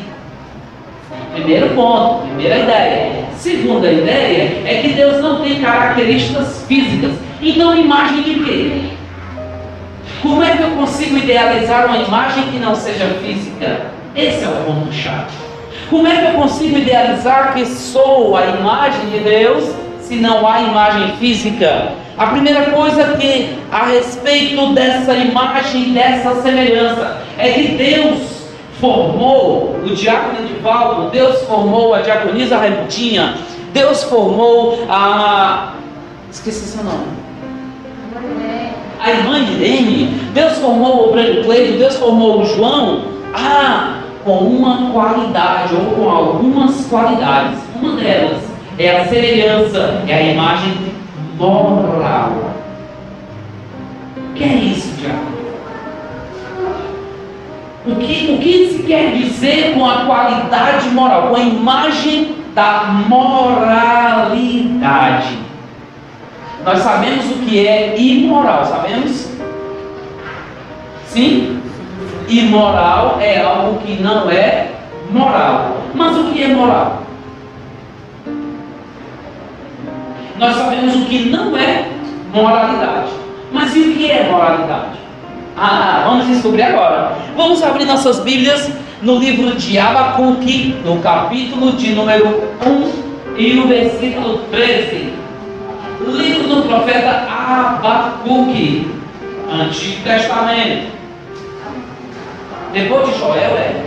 Primeiro 1.32 1.70
ponto, 1.70 2.26
primeira 2.26 2.58
ideia. 2.58 3.24
Segunda 3.36 3.90
ideia 3.90 4.62
é 4.66 4.80
que 4.82 4.88
Deus 4.88 5.22
não 5.22 5.40
tem 5.40 5.60
características 5.60 6.64
físicas. 6.66 7.12
Então, 7.40 7.76
imagem 7.76 8.22
de 8.22 8.34
quê? 8.40 8.82
Como 10.20 10.42
é 10.42 10.56
que 10.56 10.62
eu 10.62 10.70
consigo 10.72 11.16
idealizar 11.16 11.86
uma 11.86 11.98
imagem 11.98 12.44
que 12.50 12.58
não 12.58 12.74
seja 12.74 13.06
física? 13.24 13.86
Esse 14.14 14.44
é 14.44 14.48
o 14.48 14.64
ponto-chave. 14.64 15.30
Como 15.88 16.06
é 16.06 16.16
que 16.16 16.26
eu 16.26 16.40
consigo 16.40 16.78
idealizar 16.78 17.54
que 17.54 17.64
sou 17.64 18.36
a 18.36 18.46
imagem 18.46 19.06
de 19.10 19.18
Deus 19.20 19.72
se 20.00 20.16
não 20.16 20.46
há 20.46 20.60
imagem 20.60 21.16
física? 21.16 22.01
A 22.16 22.26
primeira 22.26 22.70
coisa 22.70 23.16
que 23.16 23.58
a 23.70 23.86
respeito 23.86 24.74
dessa 24.74 25.14
imagem, 25.14 25.94
dessa 25.94 26.42
semelhança, 26.42 27.22
é 27.38 27.52
que 27.52 27.68
Deus 27.68 28.42
formou 28.78 29.80
o 29.82 29.94
diácono 29.94 30.46
Edivaldo, 30.46 31.10
Deus 31.10 31.42
formou 31.42 31.94
a 31.94 32.02
diaconisa 32.02 32.58
Raimutinha, 32.58 33.36
Deus 33.72 34.04
formou 34.04 34.84
a. 34.90 35.72
Esqueci 36.30 36.66
seu 36.66 36.84
nome. 36.84 37.06
A 39.00 39.10
irmã 39.10 39.38
Irene, 39.38 40.06
Deus 40.34 40.58
formou 40.58 41.08
o 41.08 41.12
Breno 41.12 41.44
Cleide, 41.44 41.78
Deus 41.78 41.96
formou 41.96 42.42
o 42.42 42.44
João. 42.44 43.04
Ah, 43.34 44.02
com 44.24 44.38
uma 44.38 44.92
qualidade, 44.92 45.74
ou 45.74 45.96
com 45.96 46.08
algumas 46.08 46.86
qualidades. 46.86 47.58
Uma 47.80 47.96
delas 47.96 48.42
é 48.78 49.00
a 49.00 49.08
semelhança, 49.08 50.02
é 50.06 50.14
a 50.14 50.22
imagem 50.22 50.74
moral. 51.50 52.52
O 54.16 54.34
que 54.34 54.44
é 54.44 54.54
isso, 54.54 54.96
Tiago? 54.98 55.32
O 57.84 57.96
que, 57.96 58.32
o 58.32 58.38
que 58.38 58.68
se 58.72 58.84
quer 58.84 59.12
dizer 59.12 59.74
com 59.74 59.84
a 59.84 60.04
qualidade 60.04 60.88
moral, 60.90 61.28
com 61.28 61.36
a 61.36 61.40
imagem 61.40 62.36
da 62.54 62.84
moralidade? 63.08 64.38
Nós 66.64 66.78
sabemos 66.78 67.24
o 67.26 67.38
que 67.40 67.66
é 67.66 67.98
imoral, 67.98 68.64
sabemos? 68.64 69.32
Sim? 71.08 71.60
Imoral 72.28 73.18
é 73.20 73.42
algo 73.42 73.80
que 73.80 74.00
não 74.00 74.30
é 74.30 74.70
moral. 75.10 75.78
Mas 75.92 76.16
o 76.16 76.24
que 76.32 76.44
é 76.44 76.48
moral? 76.48 77.02
Nós 80.38 80.56
sabemos 80.56 80.94
o 80.96 81.04
que 81.04 81.28
não 81.28 81.56
é 81.56 81.88
moralidade. 82.32 83.10
Mas 83.52 83.74
e 83.76 83.80
o 83.80 83.94
que 83.94 84.10
é 84.10 84.30
moralidade? 84.30 84.98
Ah, 85.56 86.04
vamos 86.06 86.26
descobrir 86.26 86.62
agora. 86.62 87.12
Vamos 87.36 87.62
abrir 87.62 87.84
nossas 87.84 88.20
Bíblias 88.20 88.70
no 89.02 89.18
livro 89.18 89.54
de 89.56 89.78
Abacuque, 89.78 90.76
no 90.84 90.98
capítulo 91.00 91.72
de 91.72 91.92
número 91.92 92.50
1 92.64 93.36
e 93.36 93.54
no 93.54 93.66
versículo 93.66 94.38
13. 94.50 95.12
Livro 96.06 96.48
do 96.48 96.62
profeta 96.62 97.26
Abacuque, 97.28 98.90
Antigo 99.52 100.02
Testamento. 100.02 100.92
Depois 102.72 103.06
de 103.06 103.18
Joel, 103.18 103.56
é? 103.56 103.84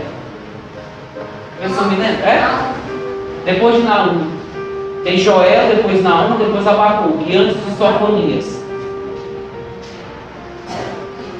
Resumindo, 1.60 2.02
é? 2.02 2.48
Depois 3.44 3.76
de 3.76 3.82
Naum. 3.82 4.35
Tem 5.06 5.18
Joel, 5.18 5.68
depois 5.68 6.02
Naum, 6.02 6.36
depois 6.36 6.66
Abacuque, 6.66 7.36
antes 7.36 7.64
de 7.64 7.76
Sofonias. 7.78 8.60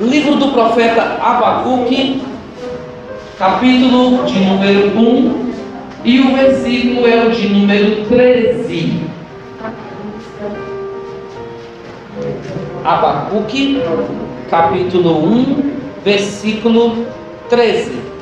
Livro 0.00 0.36
do 0.36 0.52
profeta 0.52 1.18
Abacuque, 1.20 2.22
capítulo 3.36 4.24
de 4.24 4.38
número 4.38 4.96
1, 4.96 5.52
e 6.04 6.20
o 6.20 6.36
versículo 6.36 7.08
é 7.08 7.24
o 7.24 7.30
de 7.32 7.48
número 7.48 8.04
13. 8.04 9.00
Abacuque, 12.84 13.82
capítulo 14.48 15.24
1, 15.24 15.72
versículo 16.04 17.04
13. 17.48 18.15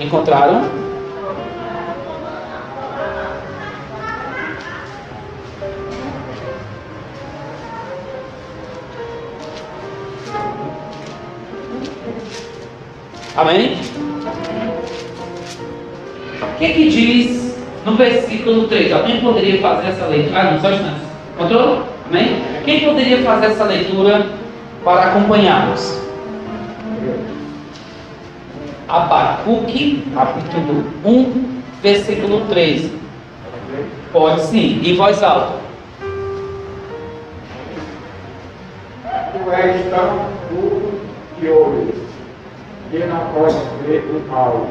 Encontraram? 0.00 0.62
Amém? 13.36 13.76
O 16.42 16.58
que, 16.58 16.68
que 16.68 16.88
diz 16.88 17.56
no 17.84 17.96
versículo 17.96 18.68
3? 18.68 18.92
Alguém 18.92 19.20
poderia 19.20 19.60
fazer 19.60 19.88
essa 19.88 20.06
leitura? 20.06 20.40
Ah, 20.40 20.52
não, 20.52 20.60
só 20.60 20.70
instante. 20.70 21.00
Encontrou? 21.34 21.82
Amém? 22.08 22.42
Quem 22.64 22.84
poderia 22.84 23.22
fazer 23.22 23.46
essa 23.46 23.64
leitura 23.64 24.26
para 24.84 25.02
acompanharmos? 25.10 26.04
Abacuque, 29.44 30.02
capítulo 30.14 30.86
1, 31.04 31.62
versículo 31.82 32.46
13. 32.46 32.98
Pode 34.10 34.40
sim, 34.40 34.80
em 34.82 34.96
voz 34.96 35.22
alta. 35.22 35.58
Tu 39.02 39.50
és 39.52 39.90
tão 39.90 40.28
puro 40.48 41.00
que 41.38 41.48
ouves, 41.48 41.94
que 42.90 42.98
não 43.00 43.34
podes 43.34 43.56
ver 43.86 44.00
o 44.00 44.26
mal, 44.30 44.66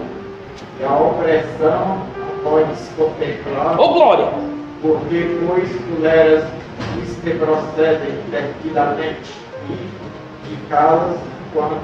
e 0.79 0.83
a 0.83 0.97
opressão 0.97 2.07
podes 2.43 2.89
contemplar. 2.97 3.79
Ô 3.79 3.83
oh, 3.83 3.93
glória! 3.93 4.27
Porque 4.81 5.37
pois 5.45 5.69
toleras 5.69 6.45
os 6.99 7.15
que 7.17 7.29
procedem 7.35 8.17
perfidamente 8.31 9.33
e 9.69 10.47
te 10.47 10.67
calas 10.67 11.19
quando 11.53 11.79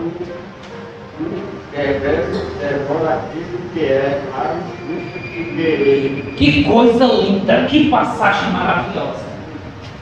que 6.37 6.63
coisa 6.63 7.05
linda, 7.05 7.65
que 7.69 7.89
passagem 7.89 8.51
maravilhosa. 8.51 9.29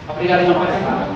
Obrigado, 0.09 0.41
irmão 0.41 0.65
Pai 0.65 1.07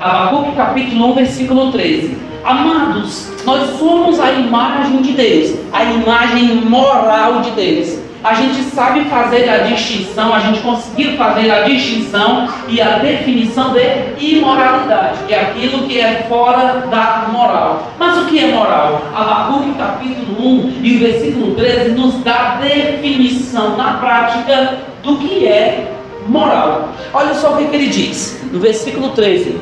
Abacuque 0.00 0.56
capítulo 0.56 1.10
1, 1.10 1.14
versículo 1.14 1.72
13. 1.72 2.16
Amados, 2.42 3.28
nós 3.44 3.78
somos 3.78 4.18
a 4.18 4.32
imagem 4.32 5.02
de 5.02 5.12
Deus, 5.12 5.54
a 5.72 5.84
imagem 5.84 6.54
moral 6.64 7.42
de 7.42 7.50
Deus 7.50 7.99
a 8.22 8.34
gente 8.34 8.62
sabe 8.64 9.04
fazer 9.06 9.48
a 9.48 9.58
distinção, 9.58 10.34
a 10.34 10.40
gente 10.40 10.60
conseguiu 10.60 11.16
fazer 11.16 11.50
a 11.50 11.62
distinção 11.62 12.48
e 12.68 12.80
a 12.80 12.98
definição 12.98 13.72
de 13.72 14.36
imoralidade, 14.36 15.24
que 15.26 15.32
é 15.32 15.40
aquilo 15.40 15.86
que 15.86 15.98
é 15.98 16.26
fora 16.28 16.86
da 16.90 17.28
moral. 17.32 17.92
Mas 17.98 18.18
o 18.18 18.26
que 18.26 18.38
é 18.38 18.52
moral? 18.52 19.02
Abacuque 19.14 19.72
capítulo 19.72 20.36
1 20.38 20.72
e 20.82 20.96
versículo 20.98 21.54
13 21.54 21.92
nos 21.92 22.14
dá 22.22 22.58
definição 22.60 23.76
na 23.76 23.94
prática 23.94 24.78
do 25.02 25.16
que 25.16 25.46
é 25.46 25.90
moral. 26.28 26.90
Olha 27.14 27.34
só 27.34 27.54
o 27.54 27.56
que, 27.56 27.64
que 27.68 27.76
ele 27.76 27.88
diz 27.88 28.42
no 28.52 28.60
versículo 28.60 29.10
13. 29.10 29.58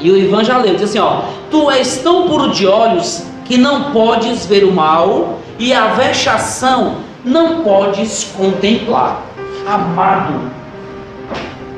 E 0.00 0.10
o 0.10 0.18
Ivan 0.18 0.44
já 0.44 0.58
leu, 0.58 0.74
diz 0.74 0.82
assim: 0.82 0.98
ó, 0.98 1.22
Tu 1.50 1.70
és 1.70 1.98
tão 1.98 2.28
puro 2.28 2.50
de 2.50 2.66
olhos 2.66 3.26
que 3.46 3.56
não 3.56 3.84
podes 3.84 4.44
ver 4.44 4.64
o 4.64 4.72
mal, 4.72 5.38
e 5.58 5.72
a 5.72 5.88
vexação 5.88 6.96
não 7.24 7.62
podes 7.62 8.34
contemplar. 8.36 9.22
Amado, 9.66 10.40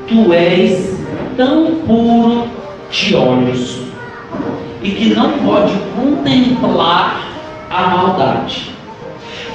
tu 0.07 0.33
és 0.33 0.97
tão 1.37 1.75
puro 1.87 2.47
de 2.91 3.15
olhos 3.15 3.79
e 4.81 4.91
que 4.91 5.15
não 5.15 5.31
pode 5.39 5.73
contemplar 5.95 7.21
a 7.69 7.87
maldade. 7.87 8.75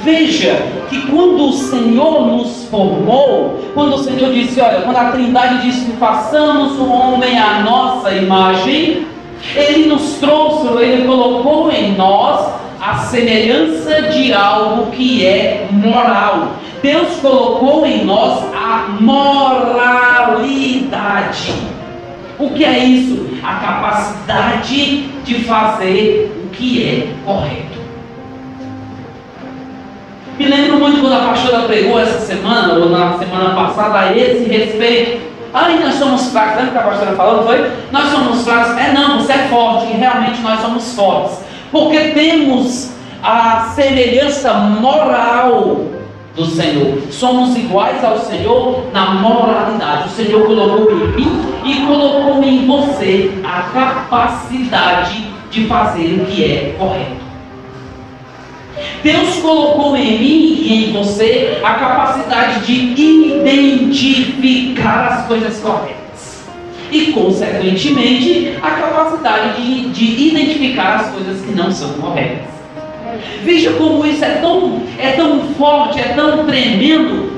Veja 0.03 0.61
que 0.89 1.07
quando 1.11 1.49
o 1.49 1.53
Senhor 1.53 2.27
nos 2.27 2.65
formou, 2.65 3.61
quando 3.75 3.95
o 3.95 3.99
Senhor 3.99 4.33
disse, 4.33 4.61
olha, 4.61 4.81
quando 4.81 4.97
a 4.97 5.13
Trindade 5.13 5.63
disse 5.63 5.85
que 5.85 5.97
façamos 5.97 6.73
o 6.79 6.91
homem 6.91 7.39
à 7.39 7.61
nossa 7.61 8.11
imagem, 8.13 9.07
Ele 9.55 9.87
nos 9.87 10.15
trouxe, 10.15 10.67
Ele 10.83 11.07
colocou 11.07 11.71
em 11.71 11.95
nós 11.95 12.62
a 12.83 12.99
semelhança 12.99 14.03
de 14.11 14.35
algo 14.35 14.91
que 14.91 15.25
é 15.25 15.69
moral. 15.71 16.57
Deus 16.83 17.21
colocou 17.21 17.87
em 17.87 18.05
nós 18.05 18.43
a 18.53 18.89
moralidade. 18.99 20.43
O 22.41 22.51
que 22.51 22.65
é 22.65 22.77
isso? 22.81 23.39
A 23.41 23.55
capacidade 23.55 25.03
de 25.23 25.45
fazer 25.45 26.45
o 26.45 26.49
que 26.49 26.85
é 26.85 27.07
correto. 27.25 27.81
Me 30.37 30.49
lembro 30.49 30.81
muito 30.81 31.01
quando 31.01 31.15
a 31.15 31.29
pastora 31.29 31.61
pregou 31.61 32.01
essa 32.01 32.19
semana, 32.19 32.75
ou 32.75 32.89
na 32.89 33.17
semana 33.17 33.55
passada, 33.55 33.97
a 34.01 34.13
esse 34.17 34.43
respeito. 34.51 35.31
Ai, 35.55 35.79
nós 35.79 35.95
somos 35.95 36.33
fracos. 36.33 36.57
Lembra 36.57 36.73
que 36.73 36.79
a 36.79 36.83
pastora 36.83 37.13
falou? 37.13 37.45
Foi? 37.45 37.71
Nós 37.93 38.09
somos 38.09 38.43
fracos. 38.43 38.77
É 38.77 38.93
não, 38.93 39.21
você 39.21 39.35
é 39.35 39.47
forte. 39.49 39.87
E 39.93 39.93
realmente 39.99 40.41
nós 40.41 40.61
somos 40.61 40.97
fortes 40.97 41.52
porque 41.73 41.99
temos 42.11 42.93
a 43.23 43.73
semelhança 43.75 44.53
moral 44.53 45.87
do 46.37 46.45
Senhor. 46.45 46.99
Somos 47.11 47.57
iguais 47.57 48.05
ao 48.05 48.19
Senhor 48.19 48.85
na 48.93 49.15
moralidade. 49.15 50.09
O 50.09 50.11
Senhor 50.11 50.47
colocou 50.47 50.93
em 50.93 51.09
mim 51.17 51.41
e 51.65 51.87
colocou 51.87 52.45
em 52.45 52.67
você 52.67 53.33
a 53.43 53.63
capacidade 53.63 55.33
de 55.51 55.65
fazer 55.67 56.21
o 56.21 56.27
que 56.27 56.45
é 56.45 56.77
correto. 56.79 57.23
Deus 59.03 59.37
colocou 59.37 59.97
em 59.97 60.19
mim 60.19 60.57
e 60.63 60.85
em 60.85 60.93
você 60.93 61.59
a 61.63 61.75
capacidade 61.75 62.61
de 62.61 62.73
identificar 63.39 65.09
as 65.09 65.27
coisas 65.27 65.59
corretas 65.59 66.02
e, 66.93 67.13
consequentemente, 67.13 68.53
a 68.63 68.71
capacidade 68.71 69.63
de, 69.63 69.89
de 69.89 70.29
identificar 70.29 70.97
as 70.97 71.11
coisas 71.11 71.41
que 71.41 71.53
não 71.53 71.73
são 71.73 71.95
corretas. 71.95 72.53
Veja 73.43 73.73
como 73.73 74.07
isso 74.07 74.25
é 74.25 74.37
tão, 74.37 74.83
é 74.99 75.13
tão 75.13 75.41
forte, 75.55 75.99
é 75.99 76.13
tão 76.15 76.45
tremendo, 76.45 77.33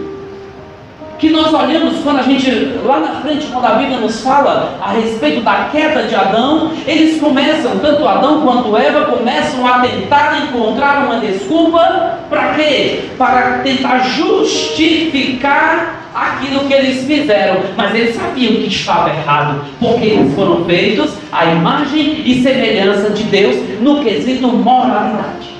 que 1.18 1.30
nós 1.30 1.54
olhamos 1.54 2.00
quando 2.00 2.18
a 2.18 2.22
gente, 2.22 2.50
lá 2.84 3.00
na 3.00 3.22
frente, 3.22 3.46
quando 3.46 3.64
a 3.64 3.76
Bíblia 3.76 3.98
nos 3.98 4.20
fala 4.20 4.76
a 4.82 4.90
respeito 4.90 5.40
da 5.40 5.70
queda 5.72 6.02
de 6.02 6.14
Adão, 6.14 6.72
eles 6.86 7.18
começam, 7.18 7.78
tanto 7.78 8.06
Adão 8.06 8.42
quanto 8.42 8.76
Eva, 8.76 9.06
começam 9.06 9.66
a 9.66 9.78
tentar 9.78 10.42
encontrar 10.42 11.06
uma 11.06 11.20
desculpa 11.20 12.18
para 12.28 12.52
quê? 12.54 13.04
Para 13.16 13.60
tentar 13.60 14.00
justificar 14.00 16.03
aquilo 16.14 16.60
que 16.60 16.72
eles 16.72 17.04
fizeram, 17.04 17.60
mas 17.76 17.94
eles 17.94 18.14
sabiam 18.14 18.54
que 18.54 18.68
estava 18.68 19.10
errado, 19.10 19.64
porque 19.80 20.06
eles 20.06 20.34
foram 20.34 20.64
feitos 20.64 21.14
à 21.32 21.46
imagem 21.46 22.22
e 22.24 22.40
semelhança 22.40 23.10
de 23.10 23.24
Deus 23.24 23.56
no 23.80 24.02
quesito 24.02 24.46
moralidade. 24.46 25.52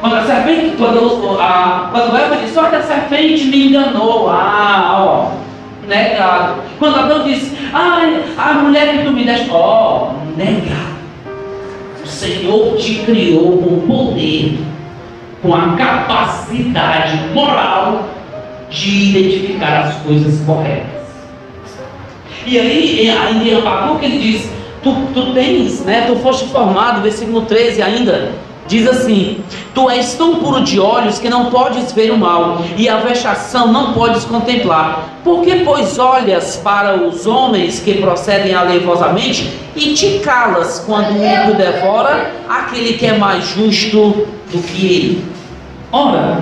Quando 0.00 0.16
a 0.16 0.24
serpente, 0.24 0.76
quando, 0.76 1.38
a, 1.40 1.88
quando 1.90 2.16
Eva 2.16 2.36
disse, 2.36 2.58
olha, 2.58 2.78
a 2.78 2.82
serpente 2.82 3.44
me 3.44 3.68
enganou, 3.68 4.30
ah, 4.30 4.96
ó, 4.98 5.30
negado. 5.86 6.62
Quando 6.78 6.98
Adão 6.98 7.24
disse, 7.24 7.56
ai, 7.72 8.22
A 8.36 8.54
mulher 8.54 8.96
que 8.96 9.04
tu 9.04 9.12
me 9.12 9.24
deste, 9.24 9.50
ó, 9.50 10.08
oh, 10.08 10.36
nega. 10.36 10.90
O 12.02 12.06
Senhor 12.06 12.76
te 12.76 12.94
criou 13.00 13.58
com 13.58 13.86
poder, 13.86 14.58
com 15.42 15.54
a 15.54 15.76
capacidade 15.76 17.18
moral 17.34 18.09
de 18.70 19.10
identificar 19.10 19.80
as 19.80 19.94
coisas 19.96 20.40
corretas. 20.46 21.00
E 22.46 22.58
aí, 22.58 23.08
em 23.08 23.54
Abacuque, 23.54 24.06
ele 24.06 24.18
diz: 24.18 24.50
tu, 24.82 24.94
tu 25.12 25.32
tens, 25.34 25.80
né, 25.80 26.04
tu 26.06 26.16
foste 26.16 26.48
formado, 26.48 27.02
versículo 27.02 27.42
13 27.42 27.82
ainda, 27.82 28.32
diz 28.66 28.88
assim: 28.88 29.42
Tu 29.74 29.90
és 29.90 30.14
tão 30.14 30.36
puro 30.36 30.62
de 30.62 30.80
olhos 30.80 31.18
que 31.18 31.28
não 31.28 31.46
podes 31.46 31.92
ver 31.92 32.10
o 32.10 32.16
mal, 32.16 32.62
e 32.76 32.88
a 32.88 32.96
vexação 32.96 33.72
não 33.72 33.92
podes 33.92 34.24
contemplar. 34.24 35.20
Por 35.22 35.42
que, 35.42 35.56
pois, 35.64 35.98
olhas 35.98 36.56
para 36.56 36.96
os 36.96 37.26
homens 37.26 37.80
que 37.80 37.94
procedem 37.94 38.54
alevosamente 38.54 39.50
e 39.76 39.92
te 39.92 40.20
calas 40.20 40.82
quando 40.86 41.10
o 41.10 41.24
ímpio 41.24 41.54
devora 41.56 42.32
aquele 42.48 42.94
que 42.94 43.06
é 43.06 43.18
mais 43.18 43.44
justo 43.48 44.26
do 44.50 44.62
que 44.62 44.86
ele? 44.86 45.24
Ora, 45.92 46.40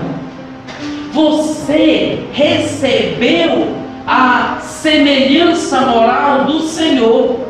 você 1.18 2.20
recebeu 2.32 3.74
a 4.06 4.58
semelhança 4.60 5.80
moral 5.80 6.44
do 6.44 6.60
Senhor. 6.60 7.40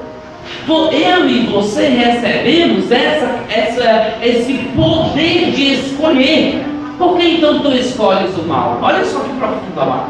Eu 0.67 1.29
e 1.29 1.47
você 1.47 1.89
recebemos 1.89 2.91
essa, 2.91 3.41
essa, 3.51 4.19
esse 4.23 4.55
poder 4.75 5.51
de 5.53 5.75
escolher. 5.75 6.65
Por 6.97 7.19
que 7.19 7.29
então 7.29 7.61
tu 7.61 7.71
escolhes 7.73 8.35
o 8.39 8.43
mal? 8.45 8.79
Olha 8.81 9.05
só 9.05 9.21
que 9.21 9.31
profundo 9.35 9.77
lá. 9.77 10.09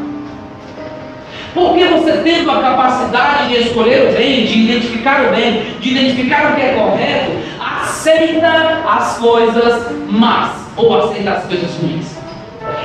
Porque 1.53 1.85
você 1.85 2.13
tendo 2.23 2.51
a 2.53 2.61
capacidade 2.61 3.49
de 3.49 3.61
escolher 3.61 4.09
o 4.09 4.13
bem, 4.17 4.47
de 4.47 4.59
identificar 4.61 5.27
o 5.27 5.35
bem, 5.35 5.63
de 5.81 5.91
identificar 5.91 6.53
o 6.53 6.55
que 6.55 6.63
é 6.63 6.75
correto, 6.75 7.33
aceita 7.61 8.83
as 8.89 9.19
coisas 9.19 9.93
más 10.09 10.53
ou 10.77 10.97
aceita 10.97 11.33
as 11.33 11.45
coisas 11.47 11.71
ruins. 11.83 12.18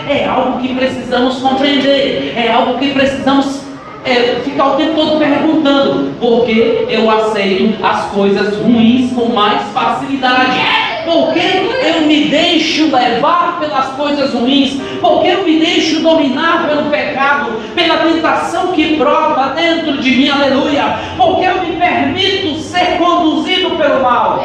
É 0.08 0.26
algo 0.28 0.60
que 0.60 0.74
precisamos 0.76 1.38
compreender, 1.38 2.34
é 2.36 2.52
algo 2.52 2.78
que 2.78 2.92
precisamos 2.92 3.62
é, 4.06 4.42
ficar 4.44 4.74
o 4.74 4.76
tempo 4.76 4.96
todo 4.96 5.18
perguntando, 5.18 6.14
porque 6.20 6.86
eu 6.90 7.10
aceito 7.10 7.84
as 7.84 8.06
coisas 8.08 8.58
ruins 8.58 9.14
com 9.14 9.34
mais 9.34 9.62
facilidade. 9.74 10.60
Porque 11.06 11.40
eu 11.86 12.02
me 12.02 12.26
deixo 12.26 12.90
levar 12.94 13.60
pelas 13.60 13.88
coisas 13.90 14.34
ruins, 14.34 14.80
porque 15.02 15.28
eu 15.28 15.44
me 15.44 15.60
deixo 15.60 16.02
dominar 16.02 16.68
pelo 16.68 16.90
pecado, 16.90 17.52
pela 17.76 17.98
tentação 17.98 18.68
que 18.68 18.96
brota 18.96 19.54
dentro 19.54 19.98
de 19.98 20.12
mim, 20.12 20.30
aleluia. 20.30 20.98
Porque 21.18 21.46
eu 21.46 21.62
me 21.62 21.76
permito 21.76 22.60
ser 22.60 22.98
conduzido 22.98 23.72
pelo 23.72 24.02
mal, 24.02 24.44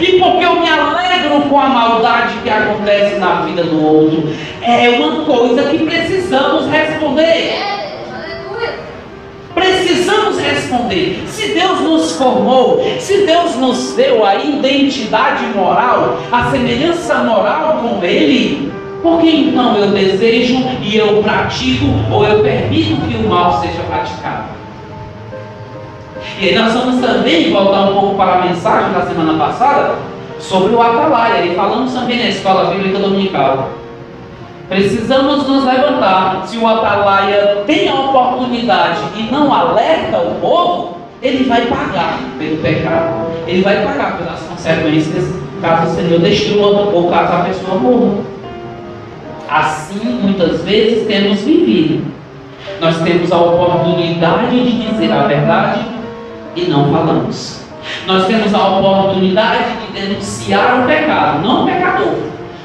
e 0.00 0.18
porque 0.18 0.44
eu 0.44 0.60
me 0.60 0.68
alegro 0.68 1.42
com 1.48 1.60
a 1.60 1.68
maldade 1.68 2.34
que 2.42 2.50
acontece 2.50 3.16
na 3.16 3.42
vida 3.42 3.64
do 3.64 3.84
outro. 3.84 4.34
É 4.62 4.88
uma 4.90 5.24
coisa 5.24 5.64
que 5.64 5.78
precisamos 5.78 6.66
responder. 6.68 7.81
Precisamos 9.62 10.40
responder. 10.40 11.22
Se 11.28 11.54
Deus 11.54 11.80
nos 11.82 12.16
formou, 12.16 12.84
se 12.98 13.24
Deus 13.24 13.54
nos 13.56 13.92
deu 13.92 14.26
a 14.26 14.34
identidade 14.34 15.46
moral, 15.54 16.18
a 16.32 16.50
semelhança 16.50 17.18
moral 17.18 17.78
com 17.80 18.04
Ele, 18.04 18.72
por 19.00 19.20
que 19.20 19.30
então 19.30 19.76
eu 19.76 19.92
desejo 19.92 20.56
e 20.82 20.96
eu 20.96 21.22
pratico 21.22 21.86
ou 22.10 22.26
eu 22.26 22.42
permito 22.42 23.00
que 23.02 23.16
o 23.16 23.28
mal 23.28 23.60
seja 23.60 23.82
praticado? 23.88 24.48
E 26.40 26.48
aí 26.48 26.54
nós 26.56 26.72
vamos 26.72 27.00
também 27.00 27.52
voltar 27.52 27.82
um 27.82 27.94
pouco 27.94 28.16
para 28.16 28.32
a 28.32 28.46
mensagem 28.46 28.92
da 28.92 29.06
semana 29.06 29.38
passada 29.38 29.94
sobre 30.40 30.74
o 30.74 30.82
Atalaia, 30.82 31.46
e 31.46 31.54
falamos 31.54 31.92
também 31.92 32.18
na 32.18 32.30
escola 32.30 32.74
bíblica 32.74 32.98
dominical. 32.98 33.70
Precisamos 34.68 35.46
nos 35.46 35.64
levantar. 35.64 36.46
Se 36.46 36.56
o 36.58 36.66
atalaia 36.66 37.62
tem 37.66 37.88
a 37.88 37.94
oportunidade 37.94 39.00
e 39.16 39.22
não 39.30 39.52
alerta 39.52 40.18
o 40.18 40.34
povo, 40.40 40.96
ele 41.22 41.44
vai 41.44 41.66
pagar 41.66 42.18
pelo 42.38 42.56
pecado. 42.58 43.26
Ele 43.46 43.62
vai 43.62 43.84
pagar 43.84 44.18
pelas 44.18 44.40
consequências 44.40 45.42
caso 45.62 45.92
o 45.92 45.94
Senhor 45.94 46.18
destrua 46.18 46.66
ou 46.66 47.08
caso 47.08 47.32
a 47.32 47.44
pessoa 47.44 47.78
morra. 47.78 48.24
Assim, 49.48 50.18
muitas 50.22 50.62
vezes, 50.62 51.06
temos 51.06 51.40
vivido. 51.40 52.10
Nós 52.80 52.98
temos 53.02 53.30
a 53.30 53.38
oportunidade 53.38 54.50
de 54.50 54.88
dizer 54.88 55.12
a 55.12 55.26
verdade 55.26 55.80
e 56.56 56.62
não 56.62 56.92
falamos. 56.92 57.62
Nós 58.06 58.26
temos 58.26 58.54
a 58.54 58.78
oportunidade 58.78 59.64
de 59.86 60.00
denunciar 60.00 60.82
o 60.82 60.86
pecado, 60.86 61.46
não 61.46 61.62
o 61.62 61.66
pecador, 61.66 62.14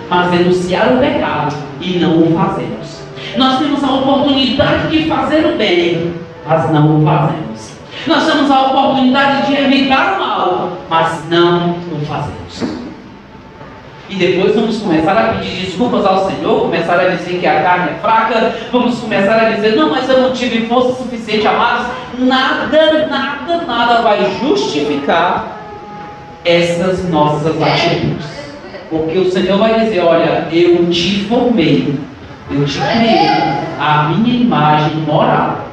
mas 0.10 0.32
denunciar 0.32 0.94
o 0.94 1.00
pecado 1.00 1.56
e 1.82 2.00
não 2.00 2.24
o 2.24 2.38
fazemos. 2.38 3.02
Nós 3.36 3.60
temos 3.60 3.84
a 3.84 3.92
oportunidade 3.92 4.88
de 4.90 5.08
fazer 5.08 5.46
o 5.46 5.58
bem, 5.58 6.14
mas 6.48 6.72
não 6.72 7.02
o 7.02 7.06
fazemos. 7.06 7.78
Nós 8.08 8.26
temos 8.26 8.50
a 8.50 8.62
oportunidade 8.68 9.48
de 9.48 9.54
evitar 9.56 10.16
o 10.16 10.20
mal, 10.20 10.78
mas 10.90 11.30
não 11.30 11.72
o 11.72 12.06
fazemos. 12.06 12.78
E 14.10 14.16
depois 14.16 14.56
vamos 14.56 14.78
começar 14.78 15.18
a 15.18 15.34
pedir 15.34 15.66
desculpas 15.66 16.06
ao 16.06 16.30
Senhor, 16.30 16.62
começar 16.62 16.98
a 16.98 17.10
dizer 17.10 17.40
que 17.40 17.46
a 17.46 17.62
carne 17.62 17.92
é 17.92 18.00
fraca, 18.02 18.56
vamos 18.72 19.00
começar 19.00 19.36
a 19.36 19.50
dizer, 19.50 19.76
não, 19.76 19.90
mas 19.90 20.08
eu 20.08 20.22
não 20.22 20.32
tive 20.32 20.66
força 20.68 21.04
suficiente, 21.04 21.46
amados. 21.46 21.88
Nada, 22.18 23.08
nada, 23.08 23.66
nada 23.68 24.02
vai 24.02 24.26
justificar 24.40 25.58
essas 26.46 27.10
nossas 27.10 27.62
atitudes. 27.62 28.37
Porque 28.90 29.18
o 29.18 29.32
Senhor 29.32 29.58
vai 29.58 29.80
dizer: 29.82 30.00
Olha, 30.02 30.48
eu 30.52 30.90
te 30.90 31.26
formei, 31.26 32.00
eu 32.50 32.66
te 32.66 32.80
criei 32.80 33.28
a 33.80 34.10
minha 34.10 34.42
imagem 34.42 34.96
moral. 34.98 35.68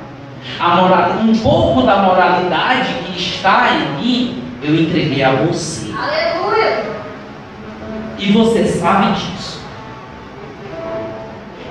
A 0.58 0.76
moral, 0.76 1.10
um 1.22 1.36
pouco 1.38 1.82
da 1.82 1.98
moralidade 1.98 2.92
que 3.06 3.18
está 3.18 3.70
em 3.74 4.02
mim, 4.02 4.42
eu 4.62 4.74
entreguei 4.74 5.22
a 5.22 5.32
você. 5.32 5.90
Aleluia! 5.92 6.84
E 8.18 8.32
você 8.32 8.64
sabe 8.64 9.12
disso. 9.12 9.60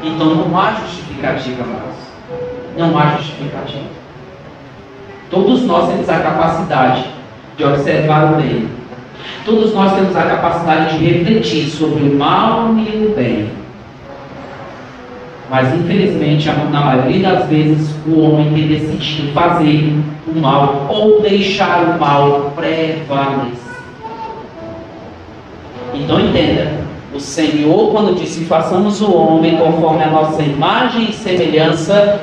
Então 0.02 0.36
não 0.36 0.60
há 0.60 0.74
justificativa 0.74 1.64
mais. 1.66 1.94
Não 2.78 2.98
há 2.98 3.18
justificativa. 3.18 4.04
Todos 5.30 5.64
nós 5.64 5.90
temos 5.90 6.10
a 6.10 6.20
capacidade 6.20 7.06
de 7.58 7.64
observar 7.64 8.34
o 8.34 8.36
bem 8.36 8.70
Todos 9.46 9.74
nós 9.74 9.94
temos 9.94 10.16
a 10.16 10.24
capacidade 10.24 10.98
de 10.98 11.06
refletir 11.06 11.68
sobre 11.70 12.04
o 12.04 12.16
mal 12.16 12.76
e 12.78 13.06
o 13.06 13.16
bem. 13.16 13.50
Mas 15.50 15.74
infelizmente, 15.74 16.50
na 16.72 16.82
maioria 16.82 17.30
das 17.30 17.48
vezes, 17.48 17.94
o 18.08 18.20
homem 18.20 18.54
tem 18.54 18.68
decidido 18.68 19.32
fazer 19.34 19.94
o 20.28 20.40
mal 20.40 20.88
ou 20.90 21.22
deixar 21.22 21.96
o 21.96 22.00
mal 22.00 22.54
prevalecer. 22.56 23.64
Então 25.94 26.20
entenda, 26.20 26.72
o 27.14 27.20
Senhor, 27.20 27.92
quando 27.92 28.16
disse 28.16 28.46
façamos 28.46 29.00
o 29.02 29.14
homem 29.14 29.58
conforme 29.58 30.04
a 30.04 30.10
nossa 30.10 30.42
imagem 30.42 31.10
e 31.10 31.14
semelhança, 31.14 32.20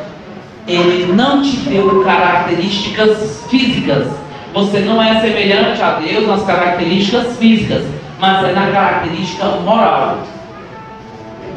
ele 0.66 1.12
não 1.12 1.42
te 1.42 1.56
deu 1.58 2.02
características 2.02 3.44
físicas, 3.48 4.08
você 4.52 4.80
não 4.80 5.02
é 5.02 5.20
semelhante 5.20 5.80
a 5.80 6.00
Deus 6.00 6.26
nas 6.26 6.42
características 6.44 7.36
físicas, 7.38 7.84
mas 8.18 8.48
é 8.48 8.52
na 8.52 8.70
característica 8.70 9.46
moral, 9.64 10.18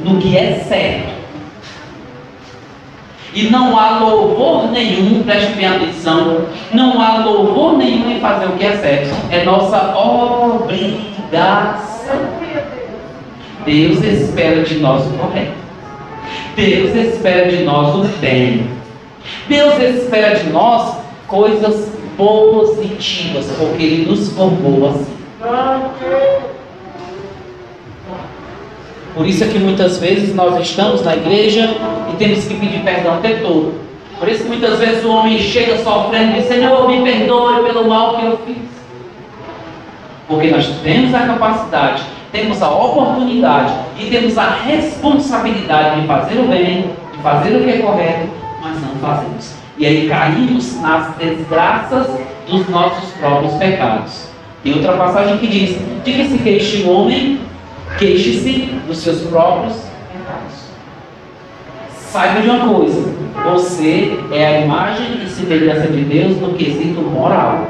no 0.04 0.20
que 0.20 0.38
é 0.38 0.64
certo. 0.68 1.14
E 3.34 3.50
não 3.50 3.78
há 3.80 3.98
louvor 3.98 4.70
nenhum, 4.72 5.24
preste 5.24 5.54
bem 5.54 5.66
atenção, 5.66 6.46
não 6.72 7.02
há 7.02 7.26
louvor 7.26 7.78
nenhum 7.78 8.12
em 8.12 8.20
fazer 8.20 8.46
o 8.46 8.52
que 8.52 8.64
é 8.64 8.78
certo. 8.78 9.10
É 9.32 9.44
nossa 9.44 9.98
obrigação. 9.98 10.94
Deus 13.66 14.04
espera 14.04 14.62
de 14.62 14.76
nós 14.76 15.04
o 15.08 15.10
correto. 15.18 15.64
Deus 16.56 16.96
espera 16.96 17.50
de 17.50 17.64
nós 17.64 17.96
o 17.96 18.04
bem. 18.20 18.70
Deus 19.48 19.80
espera 19.80 20.36
de 20.36 20.52
nós 20.52 20.98
coisas 21.28 21.93
positivas, 22.18 23.46
porque 23.58 23.84
Ele 23.84 24.10
nos 24.10 24.30
formou 24.34 24.90
assim. 24.90 25.14
Por 29.14 29.28
isso 29.28 29.44
é 29.44 29.48
que 29.48 29.60
muitas 29.60 30.00
vezes 30.00 30.34
nós 30.34 30.60
estamos 30.60 31.04
na 31.04 31.16
igreja 31.16 31.70
e 32.12 32.16
temos 32.16 32.46
que 32.46 32.56
pedir 32.56 32.84
perdão 32.84 33.22
tempo 33.22 33.42
todo. 33.44 33.74
Por 34.20 34.28
isso 34.28 34.44
que 34.44 34.50
muitas 34.50 34.80
vezes 34.80 35.04
o 35.04 35.10
homem 35.10 35.38
chega 35.38 35.78
sofrendo 35.84 36.32
e 36.32 36.42
diz, 36.42 36.48
Senhor, 36.48 36.88
me 36.88 37.04
perdoe 37.04 37.64
pelo 37.64 37.88
mal 37.88 38.18
que 38.18 38.26
eu 38.26 38.38
fiz. 38.46 38.74
Porque 40.28 40.50
nós 40.50 40.68
temos 40.82 41.14
a 41.14 41.28
capacidade, 41.28 42.04
temos 42.32 42.62
a 42.62 42.72
oportunidade 42.72 43.74
e 44.00 44.10
temos 44.10 44.38
a 44.38 44.50
responsabilidade 44.50 46.02
de 46.02 46.08
fazer 46.08 46.40
o 46.40 46.48
bem, 46.48 46.90
de 47.12 47.22
fazer 47.22 47.56
o 47.56 47.64
que 47.64 47.70
é 47.70 47.78
correto, 47.80 48.30
mas 48.62 48.82
não 48.82 48.96
fazemos. 49.02 49.63
E 49.78 49.86
aí 49.86 50.08
caímos 50.08 50.80
nas 50.82 51.16
desgraças 51.16 52.08
dos 52.48 52.70
nossos 52.70 53.10
próprios 53.14 53.54
pecados. 53.54 54.28
E 54.64 54.72
outra 54.72 54.94
passagem 54.94 55.38
que 55.38 55.48
diz: 55.48 55.78
de 56.04 56.14
que 56.14 56.30
se 56.30 56.38
queixe 56.38 56.84
o 56.84 56.90
homem, 56.90 57.40
queixe-se 57.98 58.80
dos 58.88 58.98
seus 59.00 59.22
próprios 59.22 59.74
pecados. 60.12 60.64
Saiba 61.90 62.42
de 62.42 62.50
uma 62.50 62.74
coisa: 62.74 63.14
você 63.52 64.20
é 64.32 64.46
a 64.46 64.62
imagem 64.62 65.24
e 65.26 65.30
semelhança 65.30 65.88
de 65.88 66.02
Deus 66.04 66.40
no 66.40 66.54
quesito 66.54 67.02
moral. 67.02 67.68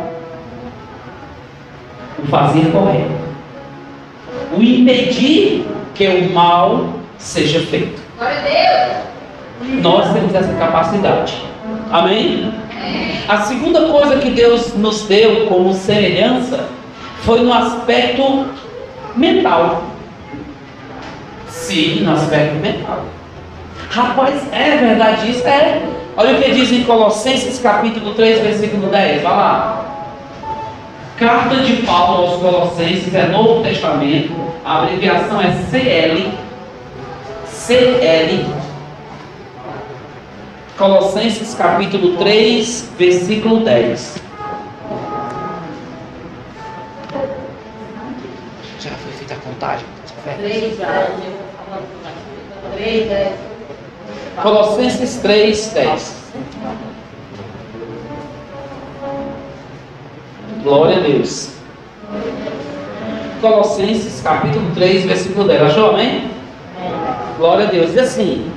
O 2.21 2.27
fazer 2.27 2.71
correto. 2.71 3.23
O 4.55 4.61
impedir 4.61 5.65
que 5.95 6.07
o 6.07 6.33
mal 6.33 6.89
seja 7.17 7.59
feito. 7.61 8.01
Nós 9.81 10.13
temos 10.13 10.35
essa 10.35 10.53
capacidade. 10.53 11.52
Amém? 11.93 12.51
A 13.29 13.41
segunda 13.41 13.81
coisa 13.81 14.17
que 14.17 14.31
Deus 14.31 14.73
nos 14.73 15.03
deu 15.03 15.45
como 15.45 15.75
semelhança 15.75 16.67
foi 17.21 17.41
no 17.41 17.53
aspecto 17.53 18.47
mental. 19.15 19.83
Sim, 21.47 22.01
no 22.01 22.13
aspecto 22.13 22.55
mental. 22.55 23.05
Rapaz, 23.91 24.41
é 24.51 24.75
verdade 24.75 25.29
isso? 25.29 25.47
É. 25.47 25.83
Olha 26.17 26.33
o 26.33 26.41
que 26.41 26.51
diz 26.51 26.71
em 26.71 26.83
Colossenses 26.83 27.59
capítulo 27.59 28.15
3, 28.15 28.41
versículo 28.41 28.87
10. 28.87 29.21
Vai 29.21 29.31
lá. 29.31 29.85
Carta 31.15 31.57
de 31.57 31.73
Paulo 31.83 32.25
aos 32.25 32.41
Colossenses 32.41 33.13
é 33.13 33.27
Novo 33.27 33.61
Testamento. 33.61 34.33
A 34.65 34.79
abreviação 34.79 35.39
é 35.39 35.51
CL. 35.69 36.31
CL. 37.45 38.62
Colossenses 40.83 41.55
capítulo 41.55 42.17
3, 42.17 42.89
versículo 42.99 43.63
10. 43.63 44.21
Já 48.81 48.89
foi 48.89 49.11
feita 49.13 49.33
a 49.33 49.37
contagem? 49.37 49.85
3, 52.75 53.07
10. 53.07 53.33
Colossenses 54.41 55.21
3, 55.21 55.67
10. 55.67 56.15
Glória 60.63 60.97
a 60.97 60.99
Deus. 60.99 61.51
Colossenses 63.39 64.21
capítulo 64.21 64.69
3, 64.75 65.05
versículo 65.05 65.47
10. 65.47 65.61
Achou, 65.61 65.91
amém? 65.91 66.29
Glória 67.37 67.67
a 67.67 67.71
Deus. 67.71 67.91
Diz 67.91 67.99
assim: 67.99 68.51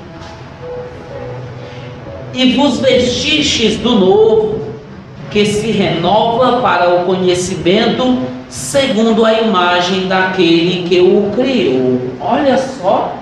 E 2.36 2.52
vos 2.52 2.80
vestistes 2.80 3.78
do 3.78 3.94
novo, 3.94 4.60
que 5.30 5.46
se 5.46 5.70
renova 5.70 6.60
para 6.60 7.00
o 7.00 7.06
conhecimento, 7.06 8.18
segundo 8.46 9.24
a 9.24 9.40
imagem 9.40 10.06
daquele 10.06 10.86
que 10.86 11.00
o 11.00 11.32
criou. 11.34 11.98
Olha 12.20 12.58
só. 12.58 13.16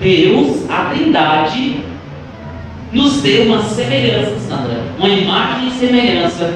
Deus, 0.00 0.70
a 0.70 0.86
Trindade, 0.86 1.84
nos 2.90 3.20
deu 3.20 3.44
uma 3.44 3.62
semelhança, 3.62 4.38
Sandra, 4.48 4.80
uma 4.98 5.08
imagem 5.08 5.68
e 5.68 5.70
semelhança, 5.72 6.54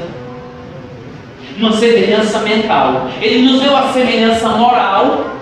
uma 1.59 1.73
semelhança 1.73 2.39
mental. 2.39 3.09
Ele 3.21 3.51
nos 3.51 3.61
deu 3.61 3.77
a 3.77 3.93
semelhança 3.93 4.49
moral, 4.49 5.40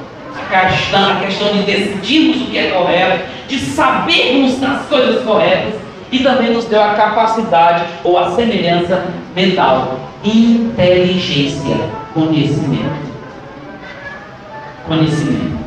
questão, 0.48 1.12
a 1.12 1.16
questão 1.16 1.52
de 1.52 1.62
decidirmos 1.62 2.42
o 2.42 2.50
que 2.50 2.58
é 2.58 2.70
correto, 2.70 3.24
de 3.48 3.58
sabermos 3.58 4.58
das 4.58 4.86
coisas 4.86 5.22
corretas, 5.24 5.74
e 6.10 6.20
também 6.20 6.52
nos 6.52 6.64
deu 6.64 6.82
a 6.82 6.94
capacidade 6.94 7.84
ou 8.02 8.18
a 8.18 8.30
semelhança 8.30 9.06
mental, 9.36 9.98
inteligência, 10.24 11.76
conhecimento. 12.14 13.08
Conhecimento. 14.86 15.58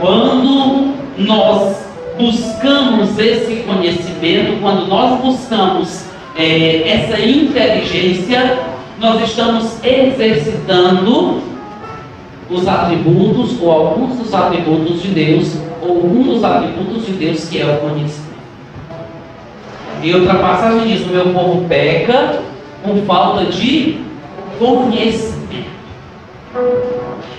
Quando 0.00 0.94
nós 1.18 1.84
buscamos 2.18 3.18
esse 3.18 3.64
conhecimento, 3.66 4.60
quando 4.60 4.86
nós 4.86 5.20
buscamos 5.20 6.04
é, 6.36 6.88
essa 6.88 7.20
inteligência, 7.20 8.58
nós 8.98 9.22
estamos 9.22 9.84
exercitando 9.84 11.53
os 12.50 12.68
atributos, 12.68 13.60
ou 13.60 13.70
alguns 13.70 14.18
dos 14.18 14.34
atributos 14.34 15.02
de 15.02 15.08
Deus, 15.08 15.56
ou 15.82 16.04
um 16.04 16.22
dos 16.22 16.44
atributos 16.44 17.06
de 17.06 17.12
Deus 17.12 17.48
que 17.48 17.60
é 17.60 17.64
o 17.64 17.76
conhecimento. 17.78 18.34
E 20.02 20.14
outra 20.14 20.34
passagem 20.34 20.86
diz: 20.86 21.06
o 21.06 21.08
meu 21.08 21.32
povo 21.32 21.66
peca 21.66 22.40
com 22.82 23.02
falta 23.06 23.46
de 23.46 23.98
conhecimento. 24.58 25.34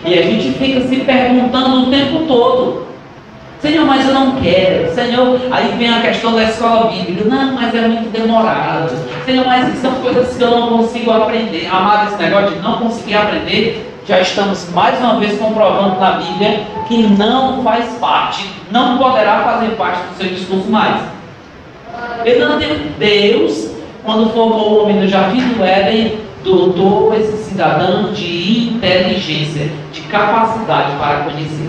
E 0.06 0.13
a 0.13 0.22
gente 0.22 0.52
fica 0.54 0.82
se 0.82 0.98
perguntando 0.98 1.84
o 1.84 1.91
tempo 1.91 2.26
todo: 2.28 2.86
Senhor, 3.60 3.86
mas 3.86 4.08
eu 4.08 4.13
não 4.13 4.36
quero. 4.36 4.94
Senhor, 4.94 5.39
aí 5.52 5.76
vem 5.78 5.89
a 5.89 6.02
questão 6.02 6.34
da 6.34 6.44
escola 6.44 6.91
bíblica. 6.91 7.30
Não, 7.30 7.54
mas 7.54 7.74
é 7.74 7.88
muito 7.88 8.12
demorado. 8.12 8.91
Senhor, 9.26 9.46
mas 9.46 9.78
são 9.78 9.91
coisas 9.96 10.36
que 10.36 10.44
eu 10.44 10.52
não 10.52 10.70
consigo 10.70 11.12
aprender. 11.12 11.68
Amado, 11.68 12.10
esse 12.10 12.22
negócio 12.22 12.56
de 12.56 12.62
não 12.62 12.78
conseguir 12.78 13.15
aprender, 13.15 13.94
já 14.08 14.22
estamos 14.22 14.70
mais 14.72 15.00
uma 15.00 15.20
vez 15.20 15.38
comprovando 15.39 16.00
na 16.00 16.12
Bíblia 16.12 16.62
que 16.88 17.08
não 17.08 17.63
faz 17.63 17.86
parte, 18.00 18.48
não 18.72 18.98
poderá 18.98 19.44
fazer 19.44 19.70
parte 19.76 20.02
do 20.08 20.18
seu 20.18 20.30
discurso 20.30 20.70
mais. 20.70 21.02
Tem 22.24 22.39
Deus, 23.00 23.72
quando 24.04 24.30
formou 24.32 24.72
o 24.72 24.84
homem 24.84 24.98
no 24.98 25.08
jardim 25.08 25.41
do 25.50 25.63
Éden, 25.63 26.20
dotou 26.44 27.13
esse 27.15 27.50
cidadão 27.50 28.13
de 28.13 28.70
inteligência, 28.70 29.72
de 29.91 30.02
capacidade 30.02 30.96
para 30.98 31.24
conhecer. 31.24 31.68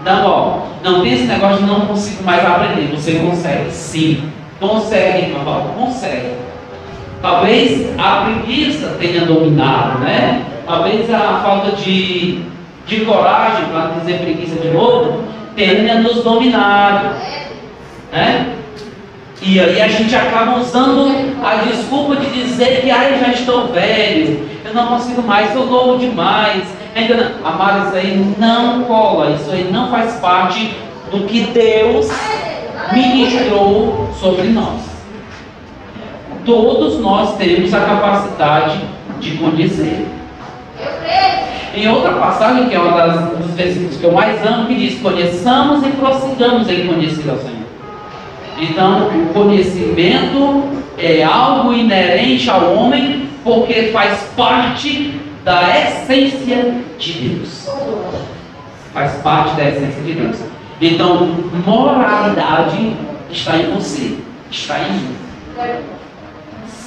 Então, 0.00 0.26
ó, 0.26 0.58
não 0.82 1.02
tem 1.02 1.12
esse 1.12 1.24
negócio 1.24 1.58
de 1.58 1.64
não 1.64 1.82
consigo 1.82 2.24
mais 2.24 2.44
aprender. 2.44 2.90
Você 2.96 3.14
consegue, 3.18 3.70
sim. 3.70 4.30
Consegue, 4.58 5.30
irmão, 5.30 5.74
consegue. 5.76 6.32
Talvez 7.22 7.88
a 7.98 8.24
preguiça 8.24 8.96
tenha 8.98 9.24
dominado, 9.24 10.00
né? 10.00 10.44
Talvez 10.66 11.08
a 11.12 11.40
falta 11.42 11.76
de, 11.76 12.40
de 12.86 13.04
coragem, 13.04 13.66
para 13.66 13.92
dizer 14.00 14.18
preguiça 14.18 14.56
de 14.56 14.68
novo, 14.68 15.22
tenha 15.56 16.00
nos 16.00 16.24
dominado. 16.24 17.10
Né? 18.12 18.54
E 19.40 19.58
aí 19.58 19.80
a 19.80 19.88
gente 19.88 20.14
acaba 20.14 20.58
usando 20.58 21.10
a 21.42 21.54
desculpa 21.64 22.16
de 22.16 22.26
dizer 22.30 22.82
que 22.82 22.90
ah, 22.90 23.16
já 23.18 23.32
estou 23.32 23.68
velho, 23.68 24.48
eu 24.64 24.74
não 24.74 24.88
consigo 24.88 25.22
mais, 25.22 25.52
sou 25.52 25.66
novo 25.66 25.98
demais, 25.98 26.64
Ainda. 26.94 27.32
Amado, 27.42 27.86
isso 27.86 27.96
aí 27.96 28.34
não 28.38 28.84
cola, 28.84 29.30
isso 29.30 29.50
aí 29.50 29.70
não 29.72 29.90
faz 29.90 30.14
parte 30.16 30.74
do 31.10 31.26
que 31.26 31.44
Deus 31.44 32.08
ministrou 32.92 34.10
sobre 34.20 34.48
nós. 34.48 34.91
Todos 36.44 36.98
nós 36.98 37.36
temos 37.36 37.72
a 37.72 37.80
capacidade 37.80 38.80
de 39.20 39.36
conhecer. 39.36 40.06
Em 41.74 41.88
outra 41.88 42.12
passagem, 42.12 42.68
que 42.68 42.74
é 42.74 42.78
das, 42.78 43.30
dos 43.30 43.50
versículos 43.52 43.96
que 43.96 44.04
eu 44.04 44.12
mais 44.12 44.44
amo, 44.44 44.66
que 44.66 44.74
diz: 44.74 45.00
Conheçamos 45.00 45.86
e 45.86 45.90
prossigamos 45.90 46.68
em 46.68 46.86
conhecer 46.86 47.30
ao 47.30 47.38
Senhor. 47.38 47.62
Então, 48.58 49.08
o 49.08 49.32
conhecimento 49.32 50.64
é 50.98 51.22
algo 51.22 51.72
inerente 51.72 52.50
ao 52.50 52.74
homem, 52.74 53.28
porque 53.42 53.90
faz 53.92 54.28
parte 54.36 55.18
da 55.44 55.62
essência 55.78 56.74
de 56.98 57.12
Deus. 57.12 57.68
Faz 58.92 59.12
parte 59.22 59.56
da 59.56 59.68
essência 59.68 60.02
de 60.02 60.12
Deus. 60.12 60.36
Então, 60.80 61.28
moralidade 61.64 62.94
está 63.30 63.56
em 63.56 63.72
você, 63.72 64.18
está 64.50 64.78
em 64.80 64.92
mim. 64.92 65.16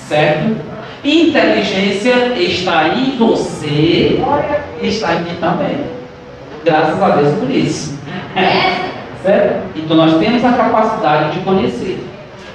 Certo? 0.07 0.55
Inteligência 1.03 2.33
está 2.38 2.89
em 2.89 3.17
você, 3.17 4.23
está 4.81 5.13
em 5.15 5.19
mim 5.19 5.38
também. 5.39 5.77
Graças 6.63 7.01
a 7.01 7.09
Deus 7.09 7.39
por 7.39 7.49
isso. 7.51 7.99
certo? 9.23 9.63
Então 9.75 9.97
nós 9.97 10.17
temos 10.17 10.43
a 10.43 10.53
capacidade 10.53 11.31
de 11.33 11.39
conhecer. 11.41 12.03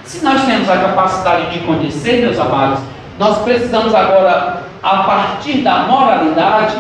Se 0.04 0.24
nós 0.24 0.44
temos 0.44 0.68
a 0.68 0.76
capacidade 0.76 1.50
de 1.50 1.61
conhecer, 1.61 2.22
meus 2.22 2.38
amados, 2.38 2.80
nós 3.18 3.38
precisamos 3.38 3.94
agora 3.94 4.62
a 4.83 4.96
partir 5.04 5.59
da 5.59 5.80
moralidade, 5.80 6.76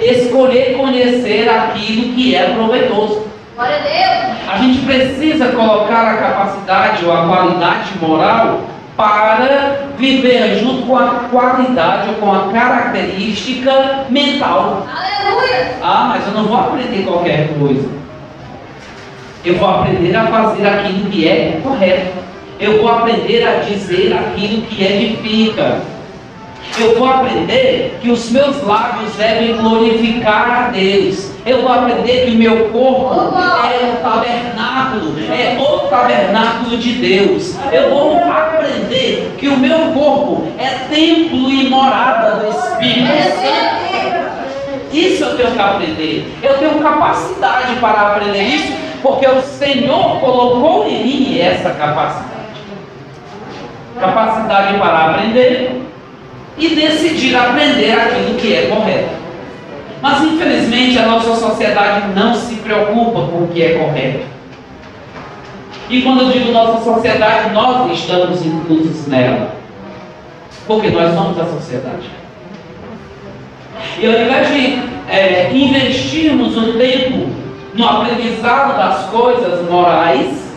escolher 0.00 0.76
conhecer 0.76 1.48
aquilo 1.48 2.14
que 2.14 2.34
é 2.34 2.50
proveitoso. 2.50 3.26
Glória 3.54 3.76
a 3.76 3.80
Deus. 3.80 4.38
A 4.48 4.56
gente 4.58 4.84
precisa 4.84 5.48
colocar 5.48 6.08
a 6.08 6.16
capacidade 6.16 7.04
ou 7.04 7.12
a 7.12 7.26
qualidade 7.26 7.92
moral 8.00 8.60
para 8.96 9.88
viver 9.98 10.58
junto 10.58 10.86
com 10.86 10.96
a 10.96 11.28
qualidade 11.30 12.08
ou 12.10 12.14
com 12.16 12.32
a 12.32 12.52
característica 12.52 14.06
mental. 14.10 14.86
Aleluia! 14.88 15.76
Ah, 15.82 16.06
mas 16.14 16.26
eu 16.26 16.34
não 16.34 16.44
vou 16.48 16.58
aprender 16.58 17.04
qualquer 17.04 17.48
coisa. 17.58 17.88
Eu 19.44 19.56
vou 19.56 19.68
aprender 19.68 20.14
a 20.14 20.26
fazer 20.26 20.66
aquilo 20.66 21.10
que 21.10 21.26
é 21.26 21.60
correto. 21.62 22.22
Eu 22.60 22.80
vou 22.80 22.88
aprender 22.88 23.44
a 23.46 23.60
dizer 23.60 24.12
aquilo 24.12 24.62
que 24.62 24.84
edifica. 24.84 25.80
Eu 26.78 26.98
vou 26.98 27.08
aprender 27.08 27.98
que 28.00 28.10
os 28.10 28.30
meus 28.30 28.62
lábios 28.62 29.14
devem 29.16 29.56
glorificar 29.56 30.66
a 30.66 30.68
Deus. 30.68 31.31
Eu 31.44 31.62
vou 31.62 31.72
aprender 31.72 32.24
que 32.24 32.30
o 32.30 32.38
meu 32.38 32.68
corpo 32.70 33.14
é 33.66 33.90
o 33.90 33.96
tabernáculo, 34.00 35.14
é 35.28 35.58
o 35.60 35.88
tabernáculo 35.88 36.76
de 36.76 36.92
Deus. 36.92 37.56
Eu 37.72 37.90
vou 37.90 38.16
aprender 38.16 39.34
que 39.38 39.48
o 39.48 39.58
meu 39.58 39.92
corpo 39.92 40.46
é 40.56 40.68
templo 40.88 41.50
e 41.50 41.68
morada 41.68 42.36
do 42.36 42.48
Espírito 42.48 43.08
Santo. 43.08 43.82
Isso 44.92 45.24
eu 45.24 45.36
tenho 45.36 45.50
que 45.50 45.58
aprender. 45.58 46.32
Eu 46.42 46.58
tenho 46.58 46.78
capacidade 46.80 47.74
para 47.80 48.12
aprender 48.12 48.42
isso, 48.42 48.72
porque 49.02 49.26
o 49.26 49.42
Senhor 49.42 50.20
colocou 50.20 50.86
em 50.86 51.02
mim 51.02 51.40
essa 51.40 51.70
capacidade. 51.70 52.30
Capacidade 53.98 54.78
para 54.78 55.06
aprender 55.06 55.82
e 56.56 56.68
decidir 56.68 57.34
aprender 57.34 57.92
aquilo 57.92 58.34
que 58.36 58.54
é 58.54 58.66
correto. 58.66 59.21
Mas 60.02 60.20
infelizmente 60.24 60.98
a 60.98 61.06
nossa 61.06 61.36
sociedade 61.36 62.08
não 62.12 62.34
se 62.34 62.56
preocupa 62.56 63.20
com 63.20 63.44
o 63.44 63.50
que 63.54 63.62
é 63.62 63.78
correto. 63.78 64.26
E 65.88 66.02
quando 66.02 66.22
eu 66.22 66.30
digo 66.30 66.50
nossa 66.50 66.82
sociedade, 66.82 67.54
nós 67.54 67.92
estamos 67.92 68.44
inclusos 68.44 69.06
nela. 69.06 69.54
Porque 70.66 70.90
nós 70.90 71.14
somos 71.14 71.38
a 71.38 71.44
sociedade. 71.46 72.10
E 74.00 74.06
ao 74.06 74.12
invés 74.12 74.48
de 74.48 74.82
é, 75.08 75.50
investirmos 75.52 76.56
um 76.56 76.76
tempo 76.76 77.28
no 77.74 77.88
aprendizado 77.88 78.76
das 78.76 79.04
coisas 79.06 79.70
morais, 79.70 80.50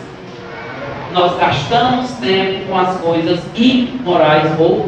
nós 1.12 1.36
gastamos 1.38 2.10
tempo 2.12 2.66
com 2.66 2.78
as 2.78 2.96
coisas 2.96 3.40
imorais 3.54 4.50
ou 4.58 4.86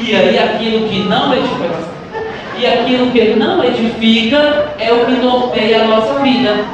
amorais. 0.00 0.34
E 0.34 0.38
aquilo 0.38 0.88
que 0.88 0.98
não 1.00 1.34
edifica, 1.34 1.90
e 2.58 2.66
aquilo 2.66 3.10
que 3.10 3.34
não 3.36 3.64
edifica 3.64 4.74
é 4.78 4.92
o 4.92 5.06
que 5.06 5.12
norteia 5.12 5.82
a 5.82 5.86
nossa 5.86 6.20
vida. 6.20 6.64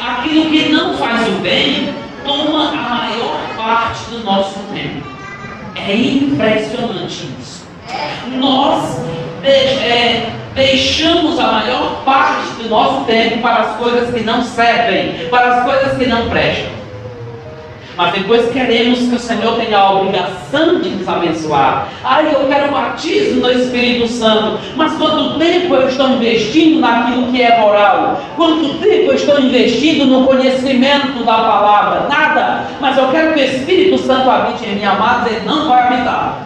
Aquilo 0.00 0.50
que 0.50 0.68
não 0.70 0.94
faz 0.96 1.28
o 1.28 1.32
bem 1.42 1.94
toma 2.24 2.70
a 2.70 2.74
maior 2.74 3.40
parte 3.56 4.10
do 4.10 4.24
nosso 4.24 4.58
tempo. 4.72 5.06
É 5.76 5.94
impressionante 5.94 7.28
isso. 7.40 7.66
Nós 8.38 9.00
é, 9.44 10.30
deixamos 10.54 11.38
a 11.38 11.52
maior 11.52 12.02
parte 12.04 12.62
do 12.62 12.68
nosso 12.68 13.04
tempo 13.04 13.38
para 13.38 13.56
as 13.56 13.76
coisas 13.76 14.14
que 14.14 14.20
não 14.20 14.42
servem, 14.42 15.28
para 15.30 15.56
as 15.56 15.64
coisas 15.64 15.98
que 15.98 16.06
não 16.06 16.28
prestam 16.28 16.79
mas 18.00 18.14
depois 18.14 18.50
queremos 18.50 18.98
que 18.98 19.14
o 19.14 19.18
Senhor 19.18 19.56
tenha 19.56 19.76
a 19.76 19.92
obrigação 19.92 20.80
de 20.80 20.88
nos 20.88 21.06
abençoar. 21.06 21.86
Ai, 22.02 22.34
eu 22.34 22.48
quero 22.48 22.72
batismo 22.72 23.42
no 23.42 23.52
Espírito 23.52 24.08
Santo, 24.08 24.58
mas 24.74 24.94
quanto 24.94 25.38
tempo 25.38 25.74
eu 25.74 25.86
estou 25.86 26.08
investindo 26.08 26.80
naquilo 26.80 27.30
que 27.30 27.42
é 27.42 27.60
moral? 27.60 28.18
Quanto 28.36 28.78
tempo 28.78 29.10
eu 29.10 29.14
estou 29.14 29.38
investindo 29.38 30.06
no 30.06 30.26
conhecimento 30.26 31.22
da 31.26 31.34
palavra? 31.34 32.08
Nada, 32.08 32.64
mas 32.80 32.96
eu 32.96 33.08
quero 33.08 33.34
que 33.34 33.40
o 33.40 33.44
Espírito 33.44 33.98
Santo 33.98 34.30
habite 34.30 34.64
em 34.64 34.76
mim, 34.76 34.84
amados, 34.84 35.30
ele 35.30 35.44
não 35.44 35.68
vai 35.68 35.86
habitar. 35.88 36.38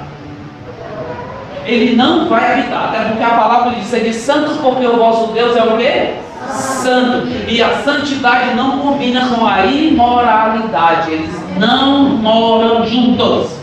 Ele 1.64 1.94
não 1.94 2.28
vai 2.28 2.52
habitar, 2.52 2.88
até 2.88 3.04
porque 3.10 3.22
a 3.22 3.30
palavra 3.30 3.76
diz: 3.76 3.90
de 3.92 4.12
santos, 4.12 4.56
porque 4.56 4.84
o 4.84 4.96
vosso 4.96 5.32
Deus 5.32 5.56
é 5.56 5.62
o 5.62 5.76
quê? 5.76 6.14
Santo. 6.52 7.26
E 7.48 7.62
a 7.62 7.82
santidade 7.82 8.54
não 8.54 8.78
combina 8.78 9.28
com 9.28 9.46
a 9.46 9.66
imoralidade. 9.66 11.10
Eles 11.10 11.30
não 11.58 12.04
moram 12.08 12.86
juntos. 12.86 13.58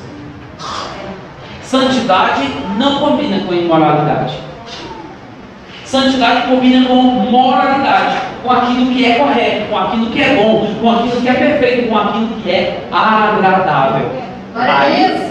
Santidade 1.64 2.50
não 2.78 3.00
combina 3.00 3.40
com 3.46 3.54
imoralidade. 3.54 4.34
Santidade 5.86 6.48
combina 6.48 6.88
com 6.88 7.02
moralidade, 7.02 8.16
com 8.42 8.52
aquilo 8.52 8.94
que 8.94 9.06
é 9.06 9.16
correto, 9.16 9.70
com 9.70 9.78
aquilo 9.78 10.06
que 10.08 10.22
é 10.22 10.36
bom, 10.36 10.74
com 10.82 10.90
aquilo 10.90 11.22
que 11.22 11.28
é 11.28 11.34
perfeito, 11.34 11.90
com 11.90 11.98
aquilo 11.98 12.28
que 12.42 12.50
é 12.50 12.88
agradável. 12.90 14.10
Aí 14.56 15.31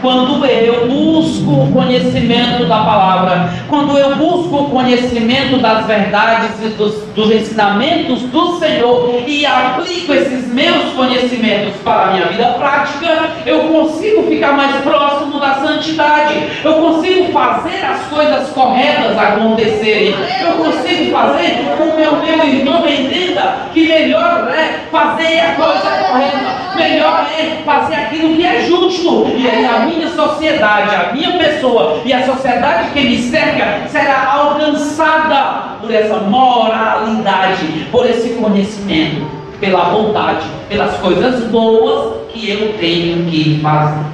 quando 0.00 0.44
eu 0.46 0.88
busco 0.88 1.50
o 1.50 1.72
conhecimento 1.72 2.66
da 2.66 2.78
palavra, 2.78 3.50
quando 3.68 3.96
eu 3.98 4.16
busco 4.16 4.56
o 4.56 4.70
conhecimento 4.70 5.58
das 5.58 5.86
verdades 5.86 6.50
e 6.62 6.68
dos, 6.70 6.94
dos 7.14 7.30
ensinamentos 7.30 8.22
do 8.22 8.58
Senhor 8.58 9.22
e 9.26 9.44
aplico 9.44 10.12
esses 10.12 10.52
meus 10.52 10.92
conhecimentos 10.94 11.74
para 11.82 12.02
a 12.02 12.12
minha 12.12 12.26
vida 12.26 12.46
prática, 12.58 13.30
eu 13.46 13.60
consigo 13.60 14.22
ficar 14.24 14.52
mais 14.52 14.76
próximo 14.76 15.38
da 15.38 15.54
santidade, 15.54 16.34
eu 16.64 16.74
consigo 16.74 17.32
fazer 17.32 17.84
as 17.84 18.06
coisas 18.06 18.48
corretas 18.50 19.18
acontecerem, 19.18 20.14
eu 20.40 20.52
consigo 20.52 21.12
fazer 21.12 21.58
com 21.76 21.90
que 21.96 22.08
o 22.08 22.16
meu 22.22 22.46
irmão 22.46 22.88
entenda 22.88 23.68
que 23.72 23.86
melhor 23.86 24.48
é 24.54 24.80
fazer 24.90 25.40
a 25.40 25.54
coisa 25.54 25.90
correta, 26.06 26.69
melhor 26.80 27.28
é 27.38 27.62
fazer 27.64 27.94
aquilo 27.94 28.34
que 28.36 28.44
é 28.44 28.62
justo, 28.62 29.26
e 29.36 29.46
a 29.66 29.80
minha 29.80 30.08
sociedade, 30.08 30.94
a 30.94 31.12
minha 31.12 31.38
pessoa 31.38 32.00
e 32.04 32.12
a 32.12 32.24
sociedade 32.24 32.90
que 32.90 33.00
me 33.00 33.18
cerca 33.18 33.86
será 33.88 34.32
alcançada 34.32 35.76
por 35.80 35.92
essa 35.92 36.16
moralidade, 36.20 37.86
por 37.92 38.08
esse 38.08 38.30
conhecimento, 38.30 39.26
pela 39.60 39.90
vontade, 39.90 40.46
pelas 40.68 40.96
coisas 40.96 41.44
boas 41.50 42.14
que 42.32 42.50
eu 42.50 42.74
tenho 42.78 43.30
que 43.30 43.60
fazer. 43.62 44.04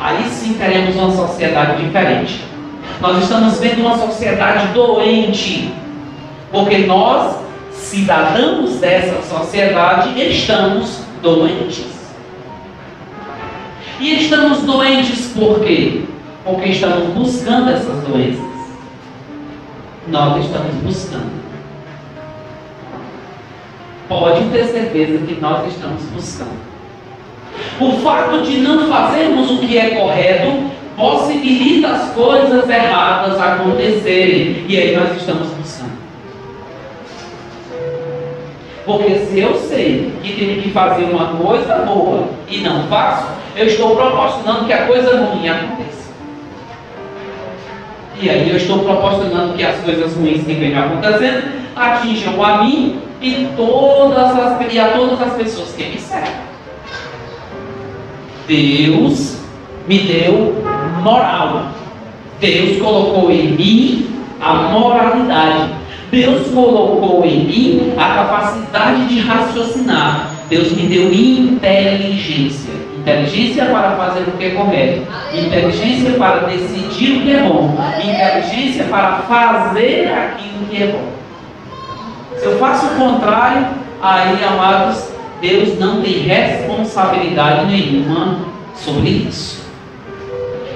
Aí 0.00 0.24
sim 0.28 0.54
teremos 0.54 0.96
uma 0.96 1.12
sociedade 1.12 1.84
diferente. 1.84 2.40
Nós 3.00 3.22
estamos 3.22 3.58
vendo 3.60 3.82
uma 3.82 3.96
sociedade 3.96 4.66
doente, 4.68 5.72
porque 6.50 6.78
nós, 6.78 7.36
cidadãos 7.72 8.78
dessa 8.80 9.22
sociedade, 9.22 10.20
estamos 10.20 11.11
doentes. 11.22 11.86
E 14.00 14.14
estamos 14.14 14.62
doentes 14.62 15.28
por 15.28 15.60
quê? 15.60 16.02
Porque 16.44 16.70
estamos 16.70 17.14
buscando 17.14 17.70
essas 17.70 18.02
doenças. 18.02 18.44
Nós 20.08 20.44
estamos 20.44 20.74
buscando. 20.82 21.42
Pode 24.08 24.44
ter 24.50 24.64
certeza 24.66 25.24
que 25.24 25.40
nós 25.40 25.66
estamos 25.72 26.02
buscando. 26.12 26.72
O 27.80 27.92
fato 27.98 28.42
de 28.42 28.58
não 28.58 28.88
fazermos 28.88 29.50
o 29.50 29.58
que 29.58 29.78
é 29.78 29.90
correto 29.90 30.70
possibilita 30.96 31.88
as 31.88 32.10
coisas 32.12 32.68
erradas 32.68 33.40
acontecerem. 33.40 34.64
E 34.68 34.76
aí 34.76 34.96
nós 34.96 35.16
estamos 35.16 35.48
buscando. 35.48 35.91
Porque 38.84 39.18
se 39.20 39.38
eu 39.38 39.54
sei 39.54 40.12
que 40.22 40.32
tenho 40.32 40.60
que 40.60 40.70
fazer 40.70 41.04
uma 41.04 41.36
coisa 41.36 41.76
boa 41.86 42.28
e 42.48 42.58
não 42.58 42.84
faço, 42.88 43.28
eu 43.54 43.66
estou 43.66 43.94
proporcionando 43.94 44.64
que 44.64 44.72
a 44.72 44.86
coisa 44.86 45.24
ruim 45.24 45.48
aconteça. 45.48 46.10
E 48.20 48.28
aí 48.28 48.50
eu 48.50 48.56
estou 48.56 48.80
proporcionando 48.80 49.54
que 49.54 49.64
as 49.64 49.76
coisas 49.78 50.14
ruins 50.14 50.44
que 50.44 50.54
vêm 50.54 50.76
acontecendo 50.76 51.62
atinjam 51.76 52.42
a 52.44 52.64
mim 52.64 53.00
e, 53.20 53.48
todas 53.56 54.38
as, 54.38 54.72
e 54.72 54.78
a 54.78 54.88
todas 54.88 55.22
as 55.22 55.32
pessoas 55.34 55.72
que 55.74 55.84
me 55.84 55.98
servem. 55.98 56.32
Deus 58.46 59.38
me 59.86 59.98
deu 59.98 60.62
moral. 61.02 61.66
Deus 62.40 62.80
colocou 62.82 63.30
em 63.30 63.52
mim 63.52 64.10
a 64.40 64.54
moralidade. 64.54 65.81
Deus 66.12 66.48
colocou 66.48 67.24
em 67.24 67.46
mim 67.46 67.94
a 67.96 68.14
capacidade 68.16 69.06
de 69.06 69.20
raciocinar. 69.20 70.28
Deus 70.50 70.70
me 70.72 70.86
deu 70.86 71.10
inteligência. 71.10 72.70
Inteligência 72.98 73.64
para 73.64 73.92
fazer 73.96 74.20
o 74.28 74.32
que 74.32 74.44
é 74.44 74.50
correto. 74.50 75.06
Inteligência 75.32 76.12
para 76.18 76.40
decidir 76.48 77.16
o 77.16 77.22
que 77.22 77.34
é 77.34 77.42
bom. 77.42 77.74
Inteligência 77.98 78.84
para 78.84 79.22
fazer 79.26 80.12
aquilo 80.12 80.66
que 80.68 80.82
é 80.82 80.86
bom. 80.88 81.12
Se 82.36 82.44
eu 82.44 82.58
faço 82.58 82.88
o 82.88 82.96
contrário, 82.96 83.68
aí, 84.02 84.44
amados, 84.44 85.08
Deus 85.40 85.78
não 85.78 86.02
tem 86.02 86.24
responsabilidade 86.24 87.66
nenhuma 87.66 88.36
sobre 88.74 89.08
isso. 89.08 89.61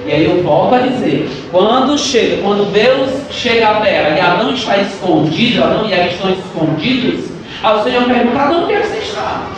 E 0.07 0.13
aí 0.13 0.25
eu 0.25 0.41
volto 0.45 0.77
a 0.77 0.79
dizer, 0.79 1.29
quando 1.51 1.99
chega, 1.99 2.41
quando 2.41 2.71
Deus 2.73 3.11
chega 3.33 3.69
à 3.69 3.81
terra 3.81 4.17
e 4.17 4.21
Adão 4.21 4.55
está 4.55 4.77
escondido, 4.79 5.65
Adão 5.65 5.85
e 5.85 5.93
Eva 5.93 6.09
estão 6.09 6.31
escondidos, 6.31 7.25
aí 7.61 7.77
o 7.77 7.83
Senhor 7.83 8.05
pergunta, 8.05 8.39
Adão, 8.39 8.65
onde 8.65 8.75
é 8.75 8.81
que 8.81 8.87
você 8.87 8.99
está? 8.99 9.49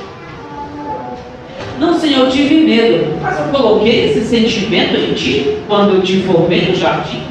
Não, 1.79 2.01
Senhor, 2.01 2.25
eu 2.25 2.31
tive 2.31 2.55
medo. 2.63 3.19
Mas 3.21 3.39
eu 3.39 3.45
coloquei 3.49 4.07
esse 4.07 4.25
sentimento 4.25 4.97
em 4.97 5.13
ti 5.13 5.59
quando 5.69 5.97
eu 5.97 6.03
te 6.03 6.23
formei 6.23 6.63
no 6.63 6.75
jardim. 6.75 7.23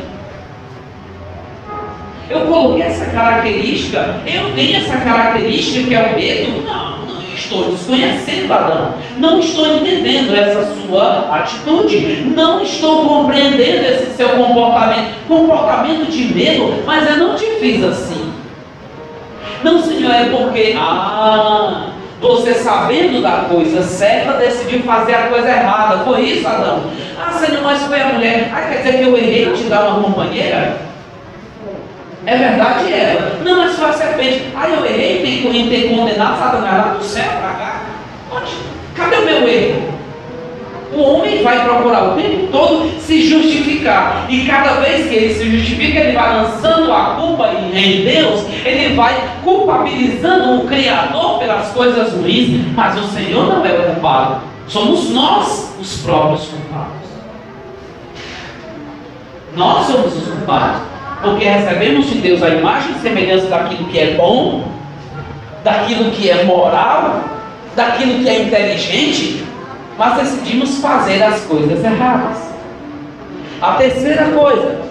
Eu 2.29 2.41
coloquei 2.41 2.83
essa 2.83 3.05
característica, 3.05 4.21
eu 4.27 4.53
tenho 4.53 4.77
essa 4.77 4.97
característica 4.97 5.87
que 5.87 5.95
é 5.95 6.01
o 6.01 6.15
medo? 6.15 6.63
Não 6.65 6.86
estou 7.37 7.71
desconhecendo 7.71 8.51
Adão, 8.51 8.93
não 9.17 9.39
estou 9.39 9.67
entendendo 9.77 10.35
essa 10.35 10.73
sua 10.75 11.29
atitude, 11.31 12.31
não 12.35 12.61
estou 12.61 13.05
compreendendo 13.05 13.85
esse 13.85 14.15
seu 14.15 14.29
comportamento, 14.29 15.11
comportamento 15.27 16.09
de 16.09 16.33
medo, 16.33 16.83
mas 16.85 17.07
eu 17.09 17.17
não 17.17 17.35
te 17.35 17.45
fiz 17.59 17.83
assim. 17.83 18.33
Não, 19.63 19.81
Senhor, 19.81 20.11
é 20.11 20.25
porque, 20.25 20.75
ah, 20.77 21.87
você 22.21 22.53
sabendo 22.55 23.21
da 23.21 23.45
coisa 23.49 23.81
certa, 23.83 24.33
decidiu 24.33 24.81
fazer 24.83 25.15
a 25.15 25.27
coisa 25.27 25.49
errada. 25.49 26.03
Foi 26.03 26.21
isso, 26.21 26.47
Adão? 26.47 26.83
Ah, 27.19 27.31
Senhor, 27.31 27.63
mas 27.63 27.83
foi 27.83 28.01
a 28.01 28.07
mulher. 28.07 28.51
Ah, 28.53 28.61
quer 28.61 28.77
dizer 28.77 28.97
que 28.97 29.03
eu 29.03 29.17
errei 29.17 29.53
te 29.53 29.63
dar 29.63 29.87
uma 29.87 30.03
companheira? 30.03 30.86
É 32.27 32.35
verdade 32.35 32.91
ela. 32.91 33.39
É. 33.39 33.41
Não, 33.41 33.57
mas 33.63 33.75
foi 33.77 33.89
a 33.89 33.93
serpente. 33.93 34.51
Ah, 34.53 34.67
eu 34.67 34.85
errei 34.85 35.23
em 35.45 35.69
ter 35.69 35.95
condenado 35.95 36.37
Satanás 36.37 36.85
lá 36.85 36.93
do 36.95 37.03
céu 37.03 37.23
para 37.23 37.53
cá. 37.53 37.81
Onde? 38.29 38.51
Cadê 38.95 39.15
o 39.15 39.25
meu 39.25 39.47
erro? 39.47 39.97
O 40.93 41.01
homem 41.01 41.41
vai 41.41 41.63
procurar 41.63 42.09
o 42.09 42.15
tempo 42.15 42.47
todo 42.51 42.99
se 42.99 43.29
justificar. 43.29 44.25
E 44.27 44.45
cada 44.45 44.81
vez 44.81 45.07
que 45.07 45.15
ele 45.15 45.33
se 45.35 45.49
justifica, 45.49 45.99
ele 45.99 46.17
vai 46.17 46.35
lançando 46.35 46.91
a 46.91 47.15
culpa 47.17 47.49
em 47.73 48.03
Deus, 48.03 48.43
ele 48.65 48.93
vai 48.93 49.15
culpabilizando 49.41 50.57
o 50.57 50.67
Criador 50.67 51.39
pelas 51.39 51.69
coisas 51.69 52.11
ruins, 52.11 52.61
mas 52.75 52.97
o 52.99 53.07
Senhor 53.07 53.47
não 53.47 53.65
é 53.65 53.71
o 53.71 53.93
culpado. 53.93 54.41
Somos 54.67 55.11
nós 55.11 55.77
os 55.79 56.01
próprios 56.01 56.45
culpados. 56.47 57.07
Nós 59.55 59.87
somos 59.87 60.13
os 60.13 60.27
culpados. 60.27 60.96
Porque 61.21 61.45
recebemos 61.45 62.09
de 62.09 62.19
Deus 62.19 62.43
a 62.43 62.49
imagem 62.49 62.91
e 62.91 62.99
semelhança 62.99 63.47
daquilo 63.47 63.85
que 63.85 63.99
é 63.99 64.13
bom, 64.15 64.63
daquilo 65.63 66.11
que 66.11 66.29
é 66.29 66.43
moral, 66.43 67.23
daquilo 67.75 68.19
que 68.19 68.29
é 68.29 68.43
inteligente, 68.43 69.43
mas 69.97 70.17
decidimos 70.17 70.79
fazer 70.79 71.21
as 71.23 71.41
coisas 71.41 71.83
erradas. 71.83 72.37
A 73.59 73.73
terceira 73.73 74.25
coisa, 74.25 74.81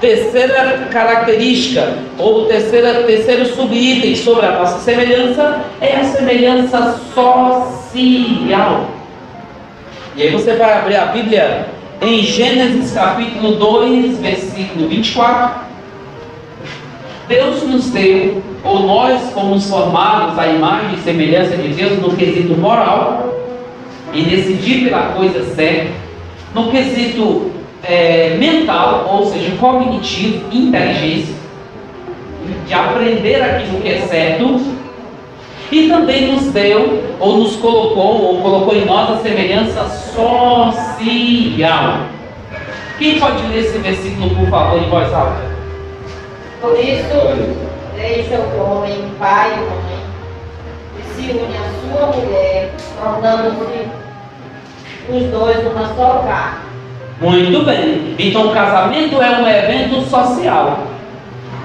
terceira 0.00 0.88
característica, 0.90 1.94
ou 2.18 2.44
terceira, 2.44 3.02
terceiro 3.04 3.46
subitem 3.46 4.14
sobre 4.14 4.46
a 4.46 4.52
nossa 4.52 4.78
semelhança, 4.80 5.60
é 5.80 5.96
a 5.96 6.04
semelhança 6.04 7.00
social. 7.14 8.86
E 10.14 10.22
aí 10.22 10.30
você 10.30 10.52
vai 10.52 10.74
abrir 10.74 10.96
a 10.96 11.06
Bíblia 11.06 11.77
em 12.00 12.22
Gênesis 12.22 12.92
capítulo 12.92 13.56
2, 13.56 14.18
versículo 14.18 14.88
24. 14.88 15.66
Deus 17.26 17.62
nos 17.64 17.90
deu, 17.90 18.42
ou 18.64 18.80
nós 18.86 19.30
fomos 19.32 19.68
formados 19.68 20.38
à 20.38 20.46
imagem 20.46 20.94
e 20.94 21.02
semelhança 21.02 21.56
de 21.56 21.68
Deus 21.68 22.00
no 22.00 22.16
quesito 22.16 22.56
moral, 22.56 23.34
e 24.14 24.22
decidir 24.22 24.84
pela 24.84 25.12
coisa 25.12 25.44
certa, 25.54 25.90
no 26.54 26.70
quesito 26.70 27.50
é, 27.82 28.36
mental, 28.38 29.06
ou 29.12 29.26
seja, 29.26 29.50
cognitivo, 29.56 30.46
inteligência, 30.50 31.34
de 32.66 32.72
aprender 32.72 33.42
aquilo 33.42 33.80
que 33.80 33.88
é 33.88 34.00
certo, 34.02 34.60
e 35.70 35.88
também 35.88 36.32
nos 36.32 36.50
deu, 36.52 37.04
ou 37.20 37.38
nos 37.38 37.54
colocou, 37.56 38.22
ou 38.22 38.40
colocou 38.40 38.74
em 38.74 38.84
nós 38.84 39.10
a 39.10 39.18
semelhança 39.18 39.88
social. 39.88 40.74
Quem 42.98 43.20
pode 43.20 43.46
ler 43.48 43.58
esse 43.60 43.78
versículo, 43.78 44.30
por 44.30 44.48
favor, 44.48 44.82
em 44.82 44.88
voz 44.88 45.12
alta? 45.12 45.42
Por 46.60 46.76
isso, 46.78 47.14
deixa 47.94 48.38
o 48.38 48.60
homem, 48.60 49.12
pai 49.18 49.52
e 49.52 49.56
mãe, 49.60 50.00
e 50.98 51.02
se 51.14 51.30
une 51.30 51.56
à 51.56 51.70
sua 51.80 52.06
mulher, 52.16 52.72
tornando-se 53.00 53.88
os 55.08 55.24
dois 55.30 55.58
uma 55.66 55.86
só 55.94 56.24
carne. 56.26 56.66
Muito 57.20 57.64
bem. 57.64 58.14
Então 58.18 58.48
o 58.48 58.54
casamento 58.54 59.20
é 59.20 59.40
um 59.40 59.48
evento 59.48 60.00
social. 60.08 60.87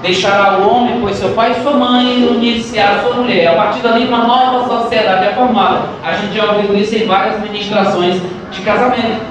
Deixará 0.04 0.58
o 0.58 0.68
homem, 0.68 0.98
pois 1.00 1.16
seu 1.16 1.30
pai 1.30 1.52
e 1.52 1.62
sua 1.62 1.72
mãe, 1.72 2.20
e 2.20 2.26
unir-se 2.26 2.78
à 2.78 3.00
sua 3.02 3.14
mulher. 3.14 3.48
A 3.48 3.54
partir 3.54 3.80
dali, 3.80 4.06
uma 4.06 4.18
nova 4.18 4.82
sociedade 4.82 5.28
é 5.28 5.32
formada. 5.32 5.80
A 6.04 6.12
gente 6.12 6.36
já 6.36 6.44
ouviu 6.44 6.76
isso 6.76 6.94
em 6.94 7.06
várias 7.06 7.40
ministrações 7.40 8.20
de 8.50 8.60
casamento. 8.60 9.22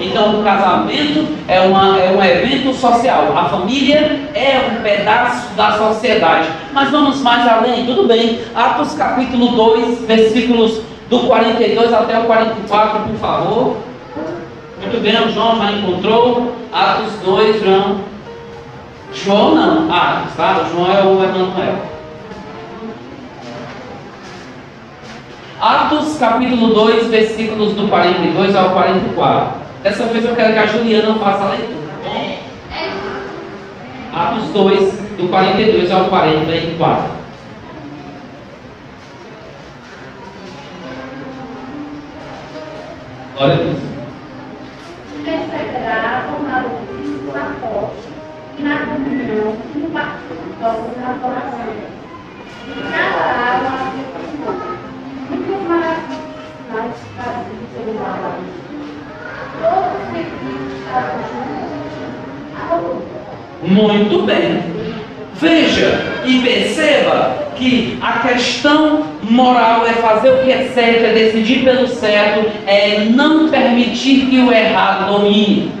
Então, 0.00 0.40
o 0.40 0.42
casamento 0.42 1.24
é, 1.46 1.60
uma, 1.60 1.96
é 2.00 2.10
um 2.10 2.24
evento 2.24 2.74
social. 2.74 3.32
A 3.36 3.44
família 3.44 4.18
é 4.34 4.72
um 4.72 4.82
pedaço 4.82 5.54
da 5.54 5.78
sociedade. 5.78 6.48
Mas 6.72 6.90
vamos 6.90 7.22
mais 7.22 7.46
além, 7.46 7.86
tudo 7.86 8.08
bem. 8.08 8.40
Atos 8.56 8.94
capítulo 8.94 9.50
2, 9.50 10.00
versículos 10.00 10.80
do 11.08 11.20
42 11.20 11.92
até 11.92 12.18
o 12.18 12.24
44, 12.24 13.00
por 13.02 13.16
favor. 13.18 13.76
Muito 14.80 15.00
bem, 15.00 15.14
o 15.28 15.32
João 15.32 15.58
já 15.58 15.70
encontrou. 15.70 16.56
Atos 16.72 17.12
2, 17.24 17.62
João. 17.62 18.17
João 19.12 19.54
não, 19.54 19.92
Atos, 19.92 20.34
tá? 20.34 20.62
O 20.62 20.70
João 20.70 20.90
é 20.90 21.02
o 21.02 21.24
Emanuel. 21.24 21.76
Atos 25.60 26.16
capítulo 26.18 26.72
2, 26.72 27.08
versículos 27.08 27.74
do 27.74 27.88
42 27.88 28.54
ao 28.54 28.70
44. 28.70 29.58
Dessa 29.82 30.04
vez 30.06 30.24
eu 30.24 30.36
quero 30.36 30.52
que 30.52 30.58
a 30.58 30.66
Juliana 30.66 31.18
faça 31.18 31.44
a 31.44 31.50
leitura, 31.50 31.88
tá 32.02 32.08
bom? 32.08 32.38
Atos 34.14 34.48
2, 34.50 34.92
do 35.18 35.28
42 35.28 35.90
ao 35.90 36.04
44. 36.04 37.18
Olha 43.40 43.54
isso. 43.54 43.97
Muito 63.62 64.22
bem. 64.22 64.62
Veja 65.34 66.00
e 66.24 66.40
perceba 66.40 67.48
que 67.56 67.98
a 68.02 68.18
questão 68.20 69.04
moral 69.22 69.86
é 69.86 69.92
fazer 69.94 70.30
o 70.30 70.44
que 70.44 70.50
é 70.50 70.70
certo, 70.74 71.04
é 71.04 71.12
decidir 71.12 71.64
pelo 71.64 71.86
certo, 71.86 72.50
é 72.66 73.04
não 73.10 73.48
permitir 73.48 74.26
que 74.26 74.40
o 74.40 74.52
errado 74.52 75.12
domine. 75.12 75.72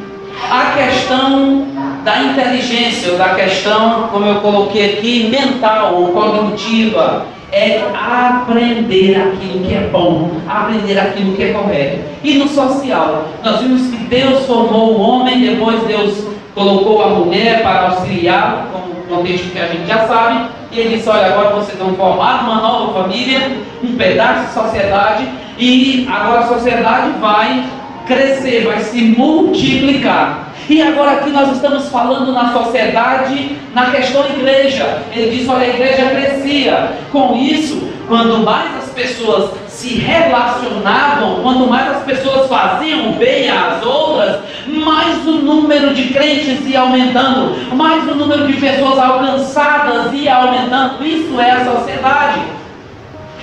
A 0.50 0.76
questão 0.76 1.66
da 2.08 2.22
inteligência, 2.22 3.12
ou 3.12 3.18
da 3.18 3.34
questão, 3.34 4.08
como 4.10 4.24
eu 4.24 4.36
coloquei 4.36 4.94
aqui, 4.94 5.28
mental 5.28 5.94
ou 5.94 6.08
cognitiva, 6.08 7.26
é 7.52 7.82
aprender 7.94 9.14
aquilo 9.14 9.62
que 9.62 9.74
é 9.74 9.88
bom, 9.92 10.30
aprender 10.48 10.98
aquilo 10.98 11.34
que 11.34 11.42
é 11.42 11.52
correto. 11.52 11.98
E 12.24 12.38
no 12.38 12.48
social, 12.48 13.28
nós 13.44 13.60
vimos 13.60 13.90
que 13.90 13.96
Deus 14.04 14.46
formou 14.46 14.94
o 14.94 15.00
homem, 15.00 15.40
depois 15.42 15.82
Deus 15.82 16.26
colocou 16.54 17.04
a 17.04 17.08
mulher 17.08 17.62
para 17.62 17.90
auxiliar, 17.90 18.68
como 18.72 18.86
o 18.86 19.16
contexto 19.16 19.52
que 19.52 19.58
a 19.58 19.66
gente 19.66 19.86
já 19.86 20.06
sabe, 20.06 20.46
e 20.72 20.80
ele 20.80 20.96
disse: 20.96 21.10
Olha, 21.10 21.26
agora 21.26 21.56
vocês 21.56 21.78
vão 21.78 21.92
formar 21.94 22.44
uma 22.44 22.56
nova 22.56 23.02
família, 23.02 23.52
um 23.84 23.96
pedaço 23.96 24.46
de 24.46 24.52
sociedade, 24.54 25.28
e 25.58 26.08
agora 26.10 26.40
a 26.40 26.46
sociedade 26.46 27.10
vai 27.20 27.64
crescer, 28.06 28.64
vai 28.64 28.80
se 28.80 29.02
multiplicar. 29.02 30.47
E 30.68 30.82
agora 30.82 31.12
aqui 31.12 31.30
nós 31.30 31.50
estamos 31.52 31.88
falando 31.88 32.30
na 32.30 32.52
sociedade, 32.52 33.56
na 33.74 33.90
questão 33.90 34.26
igreja. 34.26 35.02
Ele 35.14 35.36
diz: 35.36 35.48
olha, 35.48 35.64
a 35.64 35.68
igreja 35.68 36.10
crescia. 36.10 36.92
Com 37.10 37.34
isso, 37.36 37.88
quando 38.06 38.44
mais 38.44 38.76
as 38.76 38.90
pessoas 38.90 39.50
se 39.66 39.94
relacionavam, 39.94 41.40
quando 41.42 41.66
mais 41.66 41.96
as 41.96 42.02
pessoas 42.02 42.48
faziam 42.48 43.12
bem 43.12 43.48
às 43.48 43.82
outras, 43.82 44.40
mais 44.66 45.26
o 45.26 45.32
número 45.32 45.94
de 45.94 46.08
crentes 46.12 46.66
ia 46.66 46.80
aumentando, 46.80 47.74
mais 47.74 48.02
o 48.06 48.14
número 48.14 48.46
de 48.46 48.54
pessoas 48.54 48.98
alcançadas 48.98 50.12
ia 50.12 50.34
aumentando. 50.34 51.02
Isso 51.02 51.40
é 51.40 51.50
a 51.50 51.64
sociedade. 51.64 52.40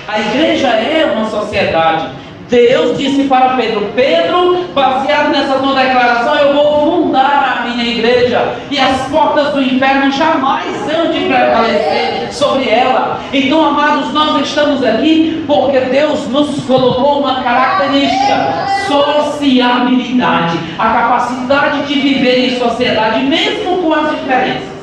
A 0.08 0.20
igreja 0.20 0.68
é 0.68 1.12
uma 1.16 1.28
sociedade. 1.28 2.08
Deus 2.50 2.98
disse 2.98 3.24
para 3.24 3.56
Pedro: 3.56 3.92
Pedro, 3.96 4.66
baseado 4.74 5.30
nessa 5.30 5.56
tua 5.56 5.74
declaração, 5.74 6.36
eu 6.36 6.54
vou 6.54 6.82
fundar 6.82 7.05
a 7.20 7.66
minha 7.66 7.84
igreja 7.84 8.56
e 8.70 8.80
as 8.80 9.08
portas 9.08 9.54
do 9.54 9.62
inferno 9.62 10.12
jamais 10.12 10.66
hão 10.90 11.12
de 11.12 11.20
prevalecer 11.26 12.28
sobre 12.32 12.70
ela. 12.70 13.20
Então, 13.32 13.66
amados, 13.66 14.14
nós 14.14 14.46
estamos 14.46 14.84
aqui 14.84 15.44
porque 15.48 15.80
Deus 15.80 16.28
nos 16.30 16.64
colocou 16.66 17.22
uma 17.22 17.42
característica: 17.42 18.68
sociabilidade, 18.88 20.58
a 20.78 20.90
capacidade 20.90 21.88
de 21.88 22.00
viver 22.00 22.50
em 22.50 22.60
sociedade, 22.60 23.24
mesmo 23.24 23.78
com 23.78 23.94
as 23.94 24.12
diferenças. 24.12 24.76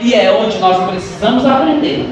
E 0.00 0.14
é 0.14 0.32
onde 0.32 0.58
nós 0.58 0.90
precisamos 0.90 1.46
aprender. 1.46 2.08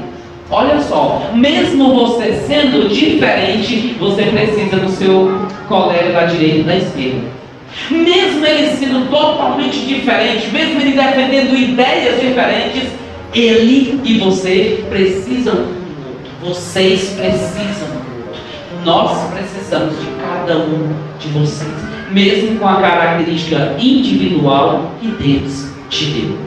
Olha 0.49 0.79
só, 0.81 1.29
mesmo 1.33 1.95
você 1.95 2.33
sendo 2.47 2.87
diferente, 2.87 3.95
você 3.99 4.23
precisa 4.23 4.77
do 4.77 4.89
seu 4.89 5.47
colega 5.67 6.11
da 6.11 6.25
direita 6.25 6.59
e 6.59 6.63
da 6.63 6.75
esquerda. 6.75 7.42
Mesmo 7.89 8.45
ele 8.45 8.75
sendo 8.77 9.09
totalmente 9.09 9.79
diferente, 9.85 10.47
mesmo 10.51 10.79
ele 10.79 10.93
defendendo 10.93 11.55
ideias 11.55 12.21
diferentes, 12.21 12.89
ele 13.33 13.99
e 14.03 14.19
você 14.19 14.83
precisam 14.89 15.67
Vocês 16.41 17.15
precisam 17.17 17.87
Nós 18.85 19.31
precisamos 19.33 19.99
de 19.99 20.07
cada 20.21 20.57
um 20.59 20.93
de 21.19 21.27
vocês, 21.29 21.71
mesmo 22.11 22.59
com 22.59 22.67
a 22.67 22.81
característica 22.81 23.75
individual 23.79 24.91
que 25.01 25.07
Deus 25.07 25.67
te 25.89 26.05
deu. 26.05 26.37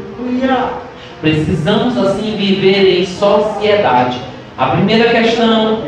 Precisamos 1.20 1.96
assim 1.96 2.36
viver 2.36 3.00
em 3.00 3.06
sociedade. 3.06 4.18
A 4.58 4.66
primeira 4.68 5.10
questão 5.10 5.82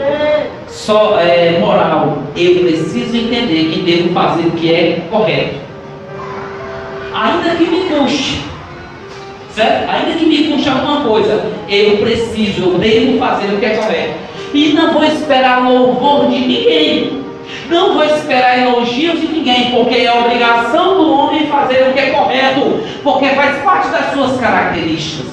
só 0.79 1.19
é 1.19 1.59
moral. 1.59 2.19
Eu 2.37 2.61
preciso 2.61 3.17
entender 3.17 3.71
que 3.73 3.83
devo 3.83 4.15
fazer 4.15 4.47
o 4.47 4.53
que 4.53 4.73
é 4.73 5.03
correto. 5.11 5.57
Ainda 7.13 7.57
que 7.57 7.65
me 7.65 7.81
custe. 7.91 8.41
Certo? 9.53 9.91
Ainda 9.91 10.13
que 10.17 10.25
me 10.25 10.45
custe 10.45 10.69
alguma 10.69 11.01
coisa, 11.01 11.45
eu 11.69 11.99
preciso, 11.99 12.63
eu 12.63 12.79
devo 12.79 13.19
fazer 13.19 13.53
o 13.53 13.59
que 13.59 13.67
é 13.67 13.71
correto. 13.71 14.15
E 14.55 14.73
não 14.73 14.93
vou 14.93 15.05
esperar 15.05 15.69
louvor 15.69 16.31
de 16.31 16.39
ninguém. 16.39 17.25
Não 17.69 17.95
vou 17.95 18.05
esperar 18.05 18.59
elogios 18.59 19.21
de 19.21 19.27
ninguém, 19.27 19.73
porque 19.73 19.97
é 19.97 20.13
obrigação 20.13 20.97
do 20.97 21.11
homem 21.11 21.47
fazer 21.49 21.89
o 21.89 21.93
que 21.93 22.01
é 22.01 22.11
correto, 22.11 22.81
porque 23.03 23.27
faz 23.31 23.63
parte 23.63 23.89
das 23.89 24.13
suas 24.13 24.41
características. 24.41 25.27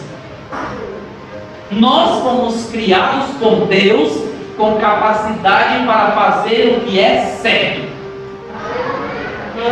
Nós 1.72 2.22
fomos 2.22 2.70
criados 2.72 3.28
por 3.40 3.68
Deus 3.68 4.35
com 4.58 4.76
capacidade 4.76 5.86
para 5.86 6.12
fazer 6.12 6.78
o 6.78 6.86
que 6.86 7.00
é 7.00 7.22
certo. 7.42 7.86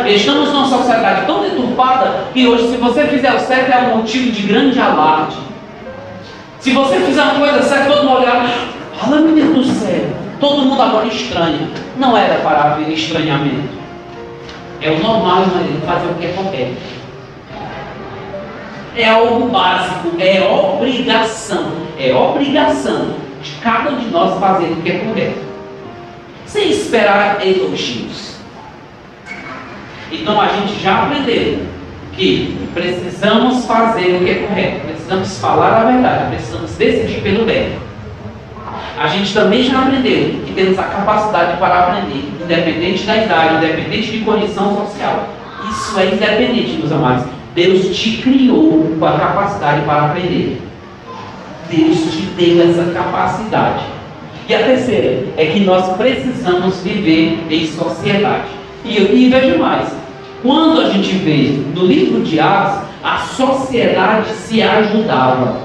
Estamos 0.06 0.52
numa 0.52 0.66
sociedade 0.66 1.26
tão 1.26 1.42
deturpada 1.42 2.24
que 2.32 2.46
hoje, 2.46 2.68
se 2.68 2.76
você 2.76 3.06
fizer 3.06 3.32
o 3.32 3.40
certo, 3.40 3.72
é 3.72 3.78
um 3.78 3.96
motivo 3.98 4.32
de 4.32 4.42
grande 4.42 4.78
alarde. 4.80 5.36
Se 6.60 6.70
você 6.72 6.96
fizer 7.00 7.22
uma 7.22 7.34
coisa 7.34 7.62
certa, 7.62 7.90
todo 7.90 8.04
mundo 8.04 8.18
olhar, 8.18 8.46
fala, 8.98 9.22
Deus 9.22 9.54
do 9.54 9.64
céu, 9.64 10.06
todo 10.40 10.62
mundo 10.62 10.80
agora 10.80 11.06
estranha. 11.06 11.68
Não 11.96 12.16
era 12.16 12.40
para 12.40 12.72
haver 12.72 12.88
estranhamento. 12.90 13.84
É 14.80 14.90
o 14.90 14.98
normal, 15.02 15.44
fazer 15.86 16.06
o 16.08 16.14
que 16.14 16.26
é 16.26 16.32
correto. 16.32 16.94
É 18.96 19.08
algo 19.08 19.48
básico, 19.48 20.12
é 20.18 20.42
obrigação. 20.42 21.72
É 21.98 22.14
obrigação 22.14 23.23
de 23.44 23.50
cada 23.60 23.90
um 23.90 23.98
de 23.98 24.06
nós 24.06 24.40
fazer 24.40 24.72
o 24.72 24.76
que 24.76 24.90
é 24.90 24.98
correto. 24.98 25.44
Sem 26.46 26.70
esperar 26.70 27.46
elogios. 27.46 28.36
Então 30.10 30.40
a 30.40 30.48
gente 30.48 30.80
já 30.82 31.04
aprendeu 31.04 31.60
que 32.12 32.68
precisamos 32.72 33.64
fazer 33.66 34.16
o 34.16 34.24
que 34.24 34.30
é 34.30 34.34
correto, 34.46 34.86
precisamos 34.86 35.38
falar 35.38 35.82
a 35.82 35.84
verdade, 35.90 36.36
precisamos 36.36 36.70
decidir 36.72 37.20
pelo 37.20 37.44
bem. 37.44 37.76
A 38.98 39.08
gente 39.08 39.34
também 39.34 39.64
já 39.64 39.80
aprendeu 39.80 40.40
que 40.46 40.52
temos 40.54 40.78
a 40.78 40.84
capacidade 40.84 41.58
para 41.58 41.80
aprender, 41.80 42.30
independente 42.40 43.02
da 43.04 43.16
idade, 43.16 43.56
independente 43.56 44.12
de 44.12 44.18
condição 44.24 44.86
social. 44.86 45.28
Isso 45.68 45.98
é 45.98 46.06
independente, 46.06 46.78
meus 46.78 46.92
amados. 46.92 47.26
Deus 47.54 47.96
te 47.96 48.18
criou 48.18 48.94
com 48.98 49.04
a 49.04 49.18
capacidade 49.18 49.82
para 49.82 50.06
aprender. 50.06 50.60
Deus 51.74 51.98
te 52.12 52.22
deu 52.36 52.70
essa 52.70 52.90
capacidade. 52.92 53.84
E 54.48 54.54
a 54.54 54.58
terceira 54.58 55.24
é 55.36 55.46
que 55.46 55.60
nós 55.60 55.96
precisamos 55.96 56.80
viver 56.82 57.38
em 57.50 57.66
sociedade. 57.66 58.48
E, 58.84 58.98
e 58.98 59.28
veja 59.30 59.56
mais, 59.56 59.88
quando 60.42 60.82
a 60.82 60.90
gente 60.90 61.12
vê 61.16 61.58
no 61.74 61.86
livro 61.86 62.20
de 62.22 62.38
Atos, 62.38 62.82
a 63.02 63.18
sociedade 63.18 64.30
se 64.30 64.62
ajudava. 64.62 65.64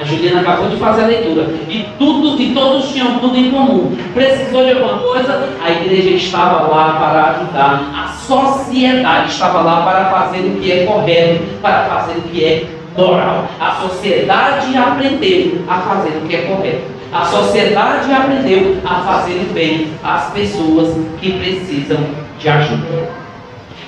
A 0.00 0.04
Juliana 0.04 0.40
acabou 0.40 0.70
de 0.70 0.76
fazer 0.76 1.02
a 1.02 1.06
leitura. 1.08 1.46
E 1.68 1.84
tudo, 1.98 2.40
e 2.40 2.54
todos 2.54 2.88
tinham 2.90 3.18
tudo 3.18 3.36
em 3.36 3.50
comum. 3.50 3.94
Precisou 4.14 4.64
de 4.64 4.72
alguma 4.72 4.98
coisa, 4.98 5.50
a 5.62 5.70
igreja 5.70 6.10
estava 6.10 6.68
lá 6.68 6.94
para 6.94 7.30
ajudar. 7.32 7.92
A 7.94 8.08
sociedade 8.08 9.30
estava 9.30 9.60
lá 9.60 9.82
para 9.82 10.04
fazer 10.06 10.38
o 10.38 10.58
que 10.58 10.72
é 10.72 10.86
correto, 10.86 11.42
para 11.60 11.84
fazer 11.84 12.18
o 12.18 12.22
que 12.22 12.42
é 12.42 12.79
moral. 12.96 13.48
A 13.60 13.72
sociedade 13.72 14.76
aprendeu 14.76 15.62
a 15.68 15.78
fazer 15.78 16.18
o 16.18 16.28
que 16.28 16.36
é 16.36 16.42
correto. 16.42 17.00
A 17.12 17.24
sociedade 17.24 18.12
aprendeu 18.12 18.76
a 18.84 18.94
fazer 19.00 19.46
o 19.50 19.52
bem 19.52 19.88
às 20.02 20.30
pessoas 20.30 20.96
que 21.20 21.32
precisam 21.32 21.98
de 22.38 22.48
ajuda. 22.48 23.10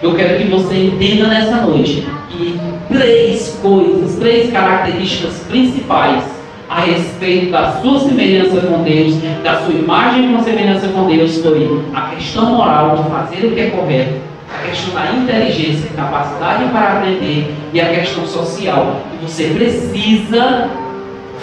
Eu 0.03 0.15
quero 0.17 0.39
que 0.39 0.49
você 0.49 0.75
entenda 0.75 1.29
nessa 1.29 1.57
noite 1.63 2.05
que 2.29 2.59
três 2.89 3.61
coisas, 3.63 4.17
três 4.17 4.51
características 4.51 5.39
principais 5.49 6.25
a 6.69 6.81
respeito 6.81 7.53
da 7.53 7.73
sua 7.81 8.01
semelhança 8.01 8.61
com 8.63 8.83
Deus, 8.83 9.15
da 9.45 9.61
sua 9.61 9.75
imagem 9.75 10.35
com 10.35 10.43
semelhança 10.43 10.89
com 10.89 11.07
Deus, 11.07 11.39
foi 11.39 11.81
a 11.95 12.01
questão 12.09 12.57
moral 12.57 12.97
de 12.97 13.11
fazer 13.11 13.47
o 13.47 13.53
que 13.53 13.61
é 13.61 13.67
correto, 13.71 14.32
a 14.55 14.69
questão 14.69 14.95
da 14.95 15.13
inteligência, 15.13 15.91
capacidade 15.97 16.65
para 16.71 16.99
aprender 16.99 17.55
e 17.73 17.81
a 17.81 17.89
questão 17.95 18.27
social. 18.27 19.01
Você 19.23 19.49
precisa 19.49 20.71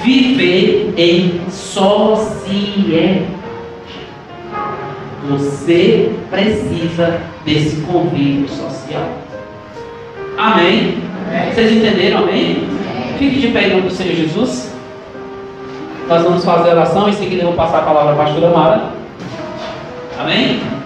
viver 0.03 0.93
em 0.97 1.41
sociedade. 1.49 3.27
Você 5.29 6.11
precisa 6.29 7.21
desse 7.45 7.81
convívio 7.81 8.47
social. 8.49 9.07
Amém? 10.37 10.97
Vocês 11.53 11.71
entenderam? 11.73 12.19
Amém? 12.19 12.67
Fique 13.19 13.41
de 13.41 13.47
pé 13.49 13.67
em 13.67 13.69
nome 13.71 13.81
do 13.89 13.91
Senhor 13.91 14.15
Jesus. 14.15 14.73
Nós 16.07 16.23
vamos 16.23 16.43
fazer 16.43 16.69
a 16.69 16.73
oração. 16.73 17.09
Em 17.09 17.13
seguida, 17.13 17.43
eu 17.43 17.47
vou 17.47 17.55
passar 17.55 17.79
a 17.79 17.83
palavra 17.83 18.13
à 18.13 18.15
pastora 18.15 18.49
Mara. 18.49 18.89
Amém? 20.17 20.78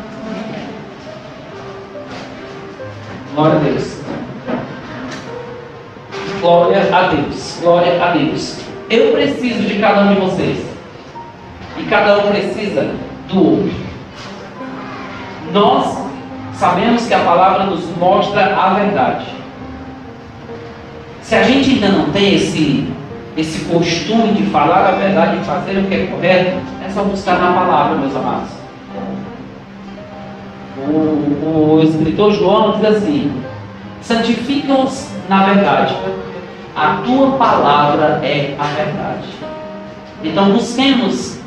Glória 3.34 3.56
a 3.56 3.60
Deus. 3.60 3.98
Glória 6.40 6.96
a 6.96 7.02
Deus. 7.08 7.60
Glória 7.62 8.04
a 8.04 8.12
Deus. 8.12 8.60
Eu 8.90 9.12
preciso 9.14 9.64
de 9.64 9.80
cada 9.80 10.02
um 10.02 10.14
de 10.14 10.20
vocês. 10.20 10.66
E 11.78 11.84
cada 11.86 12.20
um 12.20 12.32
precisa 12.32 12.92
do 13.28 13.44
outro. 13.44 13.74
Nós 15.52 15.98
sabemos 16.54 17.08
que 17.08 17.14
a 17.14 17.20
palavra 17.20 17.66
nos 17.66 17.84
mostra 17.98 18.56
a 18.56 18.76
verdade. 18.76 19.26
Se 21.24 21.34
a 21.34 21.44
gente 21.44 21.72
ainda 21.72 21.90
não 21.90 22.12
tem 22.12 22.36
esse, 22.36 22.88
esse 23.36 23.66
costume 23.66 24.34
de 24.34 24.44
falar 24.52 24.90
a 24.90 24.92
verdade 24.92 25.38
e 25.38 25.46
fazer 25.46 25.80
o 25.80 25.88
que 25.88 25.96
é 25.96 26.06
correto, 26.06 26.58
é 26.86 26.90
só 26.92 27.04
buscar 27.04 27.40
na 27.40 27.54
palavra, 27.54 27.98
meus 27.98 28.16
amados. 28.16 28.63
O, 30.88 31.76
o 31.76 31.84
escritor 31.84 32.34
João 32.34 32.80
diz 32.80 32.86
assim: 32.86 33.44
santifica-os 34.02 35.10
na 35.30 35.46
verdade. 35.46 35.96
A 36.76 36.98
tua 37.06 37.32
palavra 37.38 38.20
é 38.24 38.56
a 38.60 38.64
verdade. 38.64 39.28
Então 40.24 40.52
busquemos 40.52 41.40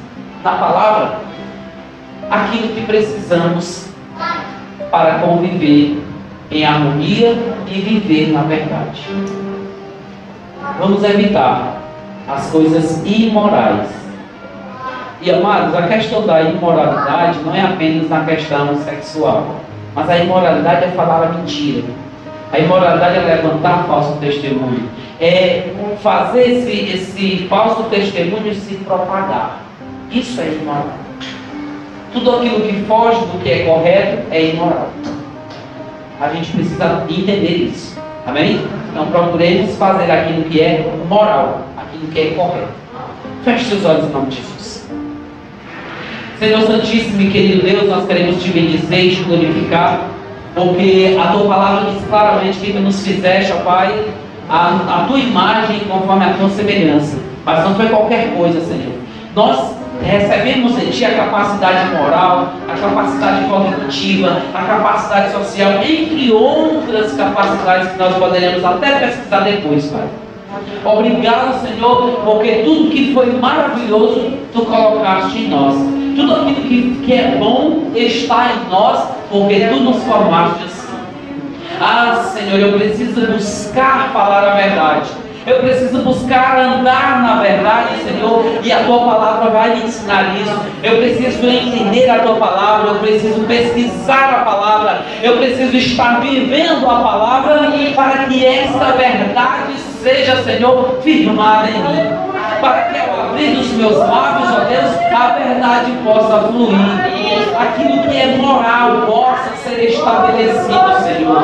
na 0.45 0.53
palavra 0.53 1.19
aquilo 2.31 2.69
que 2.75 2.83
precisamos 2.83 3.89
para 4.91 5.19
conviver 5.19 6.03
em 6.51 6.65
harmonia 6.65 7.37
e 7.67 7.81
viver 7.81 8.33
na 8.33 8.43
verdade. 8.43 9.03
Vamos 10.79 11.03
evitar 11.03 11.81
as 12.29 12.51
coisas 12.51 13.03
imorais. 13.05 14.06
E 15.27 15.31
amados, 15.33 15.75
a 15.75 15.89
questão 15.89 16.25
da 16.25 16.41
imoralidade 16.41 17.41
não 17.41 17.53
é 17.53 17.61
apenas 17.61 18.09
na 18.09 18.25
questão 18.25 18.77
sexual, 18.77 19.57
mas 19.93 20.09
a 20.09 20.19
imoralidade 20.19 20.85
é 20.85 20.89
falar 20.91 21.25
a 21.25 21.33
mentira. 21.33 21.83
A 22.53 22.61
imoralidade 22.61 23.19
é 23.19 23.35
levantar 23.35 23.87
falso 23.89 24.13
testemunho. 24.21 24.89
É 25.21 25.73
fazer 26.01 26.49
esse, 26.49 26.71
esse 26.71 27.47
falso 27.49 27.83
testemunho 27.91 28.55
se 28.55 28.77
propagar. 28.77 29.63
Isso 30.13 30.41
é 30.41 30.47
imoral. 30.47 30.91
Tudo 32.13 32.37
aquilo 32.37 32.61
que 32.61 32.85
foge 32.85 33.19
do 33.19 33.43
que 33.43 33.51
é 33.51 33.65
correto 33.65 34.23
é 34.31 34.51
imoral. 34.51 34.91
A 36.21 36.29
gente 36.29 36.53
precisa 36.53 37.05
entender 37.11 37.73
isso. 37.73 38.01
Amém? 38.25 38.61
Então 38.93 39.07
procuremos 39.07 39.75
fazer 39.75 40.09
aquilo 40.09 40.45
que 40.45 40.61
é 40.61 40.89
moral, 41.09 41.63
aquilo 41.77 42.13
que 42.13 42.21
é 42.21 42.31
correto. 42.31 42.69
Feche 43.43 43.65
seus 43.65 43.85
olhos 43.85 44.05
em 44.05 44.13
nome 44.13 44.27
de 44.29 44.37
Jesus. 44.37 44.86
Senhor 46.39 46.61
Santíssimo 46.67 47.23
e 47.23 47.31
querido 47.31 47.63
Deus, 47.63 47.89
nós 47.89 48.07
queremos 48.07 48.43
te 48.43 48.51
bendizer 48.51 49.07
e 49.07 49.17
te 49.17 49.23
glorificar, 49.23 50.01
porque 50.55 51.17
a 51.19 51.29
tua 51.29 51.49
palavra 51.49 51.91
diz 51.91 52.05
claramente 52.09 52.59
que 52.59 52.73
nos 52.75 53.07
fizeste, 53.07 53.53
ó 53.53 53.63
Pai, 53.63 54.05
a, 54.49 54.69
a 54.87 55.05
tua 55.09 55.19
imagem 55.19 55.81
conforme 55.89 56.25
a 56.27 56.35
tua 56.35 56.51
semelhança. 56.51 57.17
Mas 57.43 57.65
não 57.65 57.75
foi 57.75 57.87
qualquer 57.89 58.35
coisa, 58.37 58.61
Senhor. 58.61 58.93
Nós 59.35 59.77
recebemos 60.03 60.77
em 60.83 60.91
Ti 60.91 61.07
a 61.07 61.15
capacidade 61.15 61.95
moral, 61.95 62.53
a 62.69 62.77
capacidade 62.77 63.47
cognitiva, 63.47 64.43
a 64.53 64.63
capacidade 64.63 65.33
social, 65.33 65.83
entre 65.83 66.33
outras 66.33 67.13
capacidades 67.13 67.93
que 67.93 67.99
nós 67.99 68.15
poderemos 68.15 68.63
até 68.63 68.99
pesquisar 68.99 69.41
depois, 69.41 69.87
Pai. 69.87 70.05
Obrigado, 70.85 71.67
Senhor, 71.67 72.21
porque 72.25 72.63
tudo 72.63 72.91
que 72.91 73.15
foi 73.15 73.33
maravilhoso, 73.33 74.33
Tu 74.53 74.65
colocaste 74.65 75.39
em 75.39 75.49
nós. 75.49 76.06
Tudo 76.17 76.35
aquilo 76.35 76.63
que, 76.63 77.03
que 77.05 77.13
é 77.13 77.37
bom 77.39 77.91
está 77.95 78.53
em 78.53 78.71
nós, 78.71 79.09
porque 79.31 79.61
Tu 79.61 79.77
nos 79.77 80.03
formaste 80.05 80.65
assim. 80.65 80.87
Ah, 81.81 82.23
Senhor, 82.33 82.59
eu 82.59 82.73
preciso 82.73 83.27
buscar 83.27 84.11
falar 84.13 84.45
a 84.45 84.55
verdade. 84.55 85.11
Eu 85.47 85.61
preciso 85.61 85.99
buscar 85.99 86.59
andar 86.59 87.23
na 87.23 87.41
verdade, 87.41 88.03
Senhor, 88.03 88.59
e 88.65 88.73
a 88.73 88.83
tua 88.83 88.99
palavra 88.99 89.51
vai 89.51 89.77
me 89.77 89.85
ensinar 89.85 90.35
isso. 90.35 90.61
Eu 90.83 90.97
preciso 90.97 91.47
entender 91.47 92.11
a 92.11 92.19
tua 92.19 92.35
palavra, 92.35 92.89
eu 92.89 92.95
preciso 92.97 93.41
pesquisar 93.47 94.41
a 94.41 94.45
palavra, 94.45 95.03
eu 95.23 95.37
preciso 95.37 95.77
estar 95.77 96.21
vivendo 96.21 96.85
a 96.91 96.99
palavra 96.99 97.71
para 97.95 98.25
que 98.25 98.45
essa 98.45 98.93
verdade 98.93 99.75
seja, 100.03 100.43
Senhor, 100.43 100.99
firmada 101.03 101.69
em 101.71 101.75
mim. 101.75 102.36
Para 102.61 102.83
que 102.83 102.99
ao 102.99 103.29
abrir 103.29 103.57
dos 103.57 103.73
meus 103.73 103.99
lábios, 103.99 104.51
ó 104.53 104.61
Deus, 104.61 104.97
a 105.13 105.29
verdade 105.39 105.93
possa 106.05 106.49
fluir. 106.49 106.77
Aquilo 107.59 108.03
que 108.03 108.21
é 108.21 108.37
moral 108.37 109.03
possa 109.07 109.57
ser 109.57 109.85
estabelecido, 109.85 111.03
Senhor. 111.03 111.43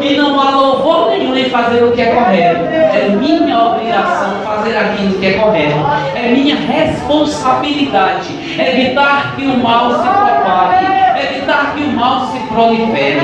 E 0.00 0.16
não 0.16 0.40
há 0.40 0.50
louvor 0.50 1.10
nenhum 1.10 1.36
em 1.36 1.50
fazer 1.50 1.84
o 1.84 1.92
que 1.92 2.00
é 2.00 2.14
correto. 2.14 2.64
É 2.64 3.08
minha 3.10 3.58
obrigação 3.58 4.40
fazer 4.44 4.76
aquilo 4.76 5.18
que 5.18 5.26
é 5.26 5.32
correto. 5.34 5.76
É 6.14 6.28
minha 6.30 6.56
responsabilidade 6.56 8.28
evitar 8.58 9.34
que 9.36 9.46
o 9.46 9.58
mal 9.58 9.90
se 9.92 10.08
propague, 10.08 10.86
evitar 11.28 11.74
que 11.74 11.82
o 11.82 11.92
mal 11.92 12.26
se 12.26 12.38
prolifere. 12.40 13.20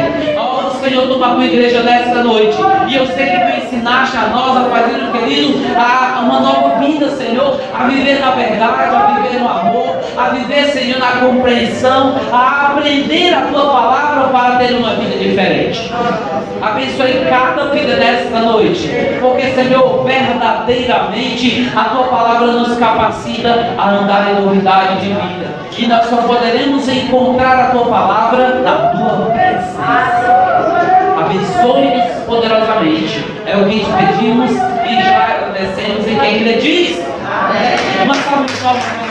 Senhor, 0.87 1.09
toma 1.09 1.41
a 1.41 1.45
igreja 1.45 1.83
nesta 1.83 2.23
noite. 2.23 2.57
E 2.87 2.95
eu 2.95 3.07
sei 3.09 3.27
que 3.27 3.41
tu 3.41 3.67
ensinaste 3.67 4.17
a 4.17 4.29
nós, 4.29 4.57
a 4.57 4.71
fazer 4.71 5.03
o 5.03 5.11
querido, 5.11 5.59
a 5.77 6.21
uma 6.21 6.39
nova 6.39 6.79
vida, 6.79 7.11
Senhor, 7.11 7.61
a 7.75 7.85
viver 7.89 8.21
na 8.21 8.31
verdade, 8.31 8.95
a 8.95 9.21
viver 9.21 9.41
no 9.41 9.49
amor, 9.49 9.97
a 10.17 10.29
viver, 10.29 10.67
Senhor, 10.67 11.01
na 11.01 11.27
compreensão, 11.27 12.15
a 12.33 12.69
aprender 12.69 13.35
a 13.35 13.41
tua 13.43 13.67
palavra 13.67 14.29
para 14.29 14.57
ter 14.59 14.77
uma 14.77 14.91
vida 14.91 15.17
diferente. 15.17 15.93
Abençoe 16.63 17.27
cada 17.29 17.65
vida 17.71 17.97
nesta 17.97 18.39
noite, 18.39 18.89
porque, 19.21 19.51
Senhor, 19.51 20.05
verdadeiramente 20.05 21.69
a 21.75 21.85
tua 21.85 22.05
palavra 22.05 22.47
nos 22.47 22.79
capacita 22.79 23.75
a 23.77 23.91
andar 23.91 24.31
em 24.31 24.45
novidade 24.45 25.01
de 25.01 25.09
vida. 25.09 25.57
E 25.77 25.87
nós 25.89 26.07
só 26.07 26.19
poderemos 26.19 26.89
encontrar 26.89 27.59
a 27.59 27.71
tua 27.71 27.87
palavra 27.87 28.61
na 28.61 28.77
tua 28.91 29.27
presença 29.27 30.26
abençoe-nos 31.27 32.25
poderosamente. 32.25 33.25
É 33.47 33.57
o 33.57 33.69
que 33.69 33.81
te 33.81 33.91
pedimos 33.93 34.51
e 34.51 35.03
já 35.03 35.25
agradecemos 35.25 36.07
em 36.07 36.19
quem 36.19 36.39
crê 36.39 36.53
diz. 36.55 37.05
Uma 38.05 38.15
salva 38.15 38.45
de 38.45 38.53
palmas. 38.55 39.06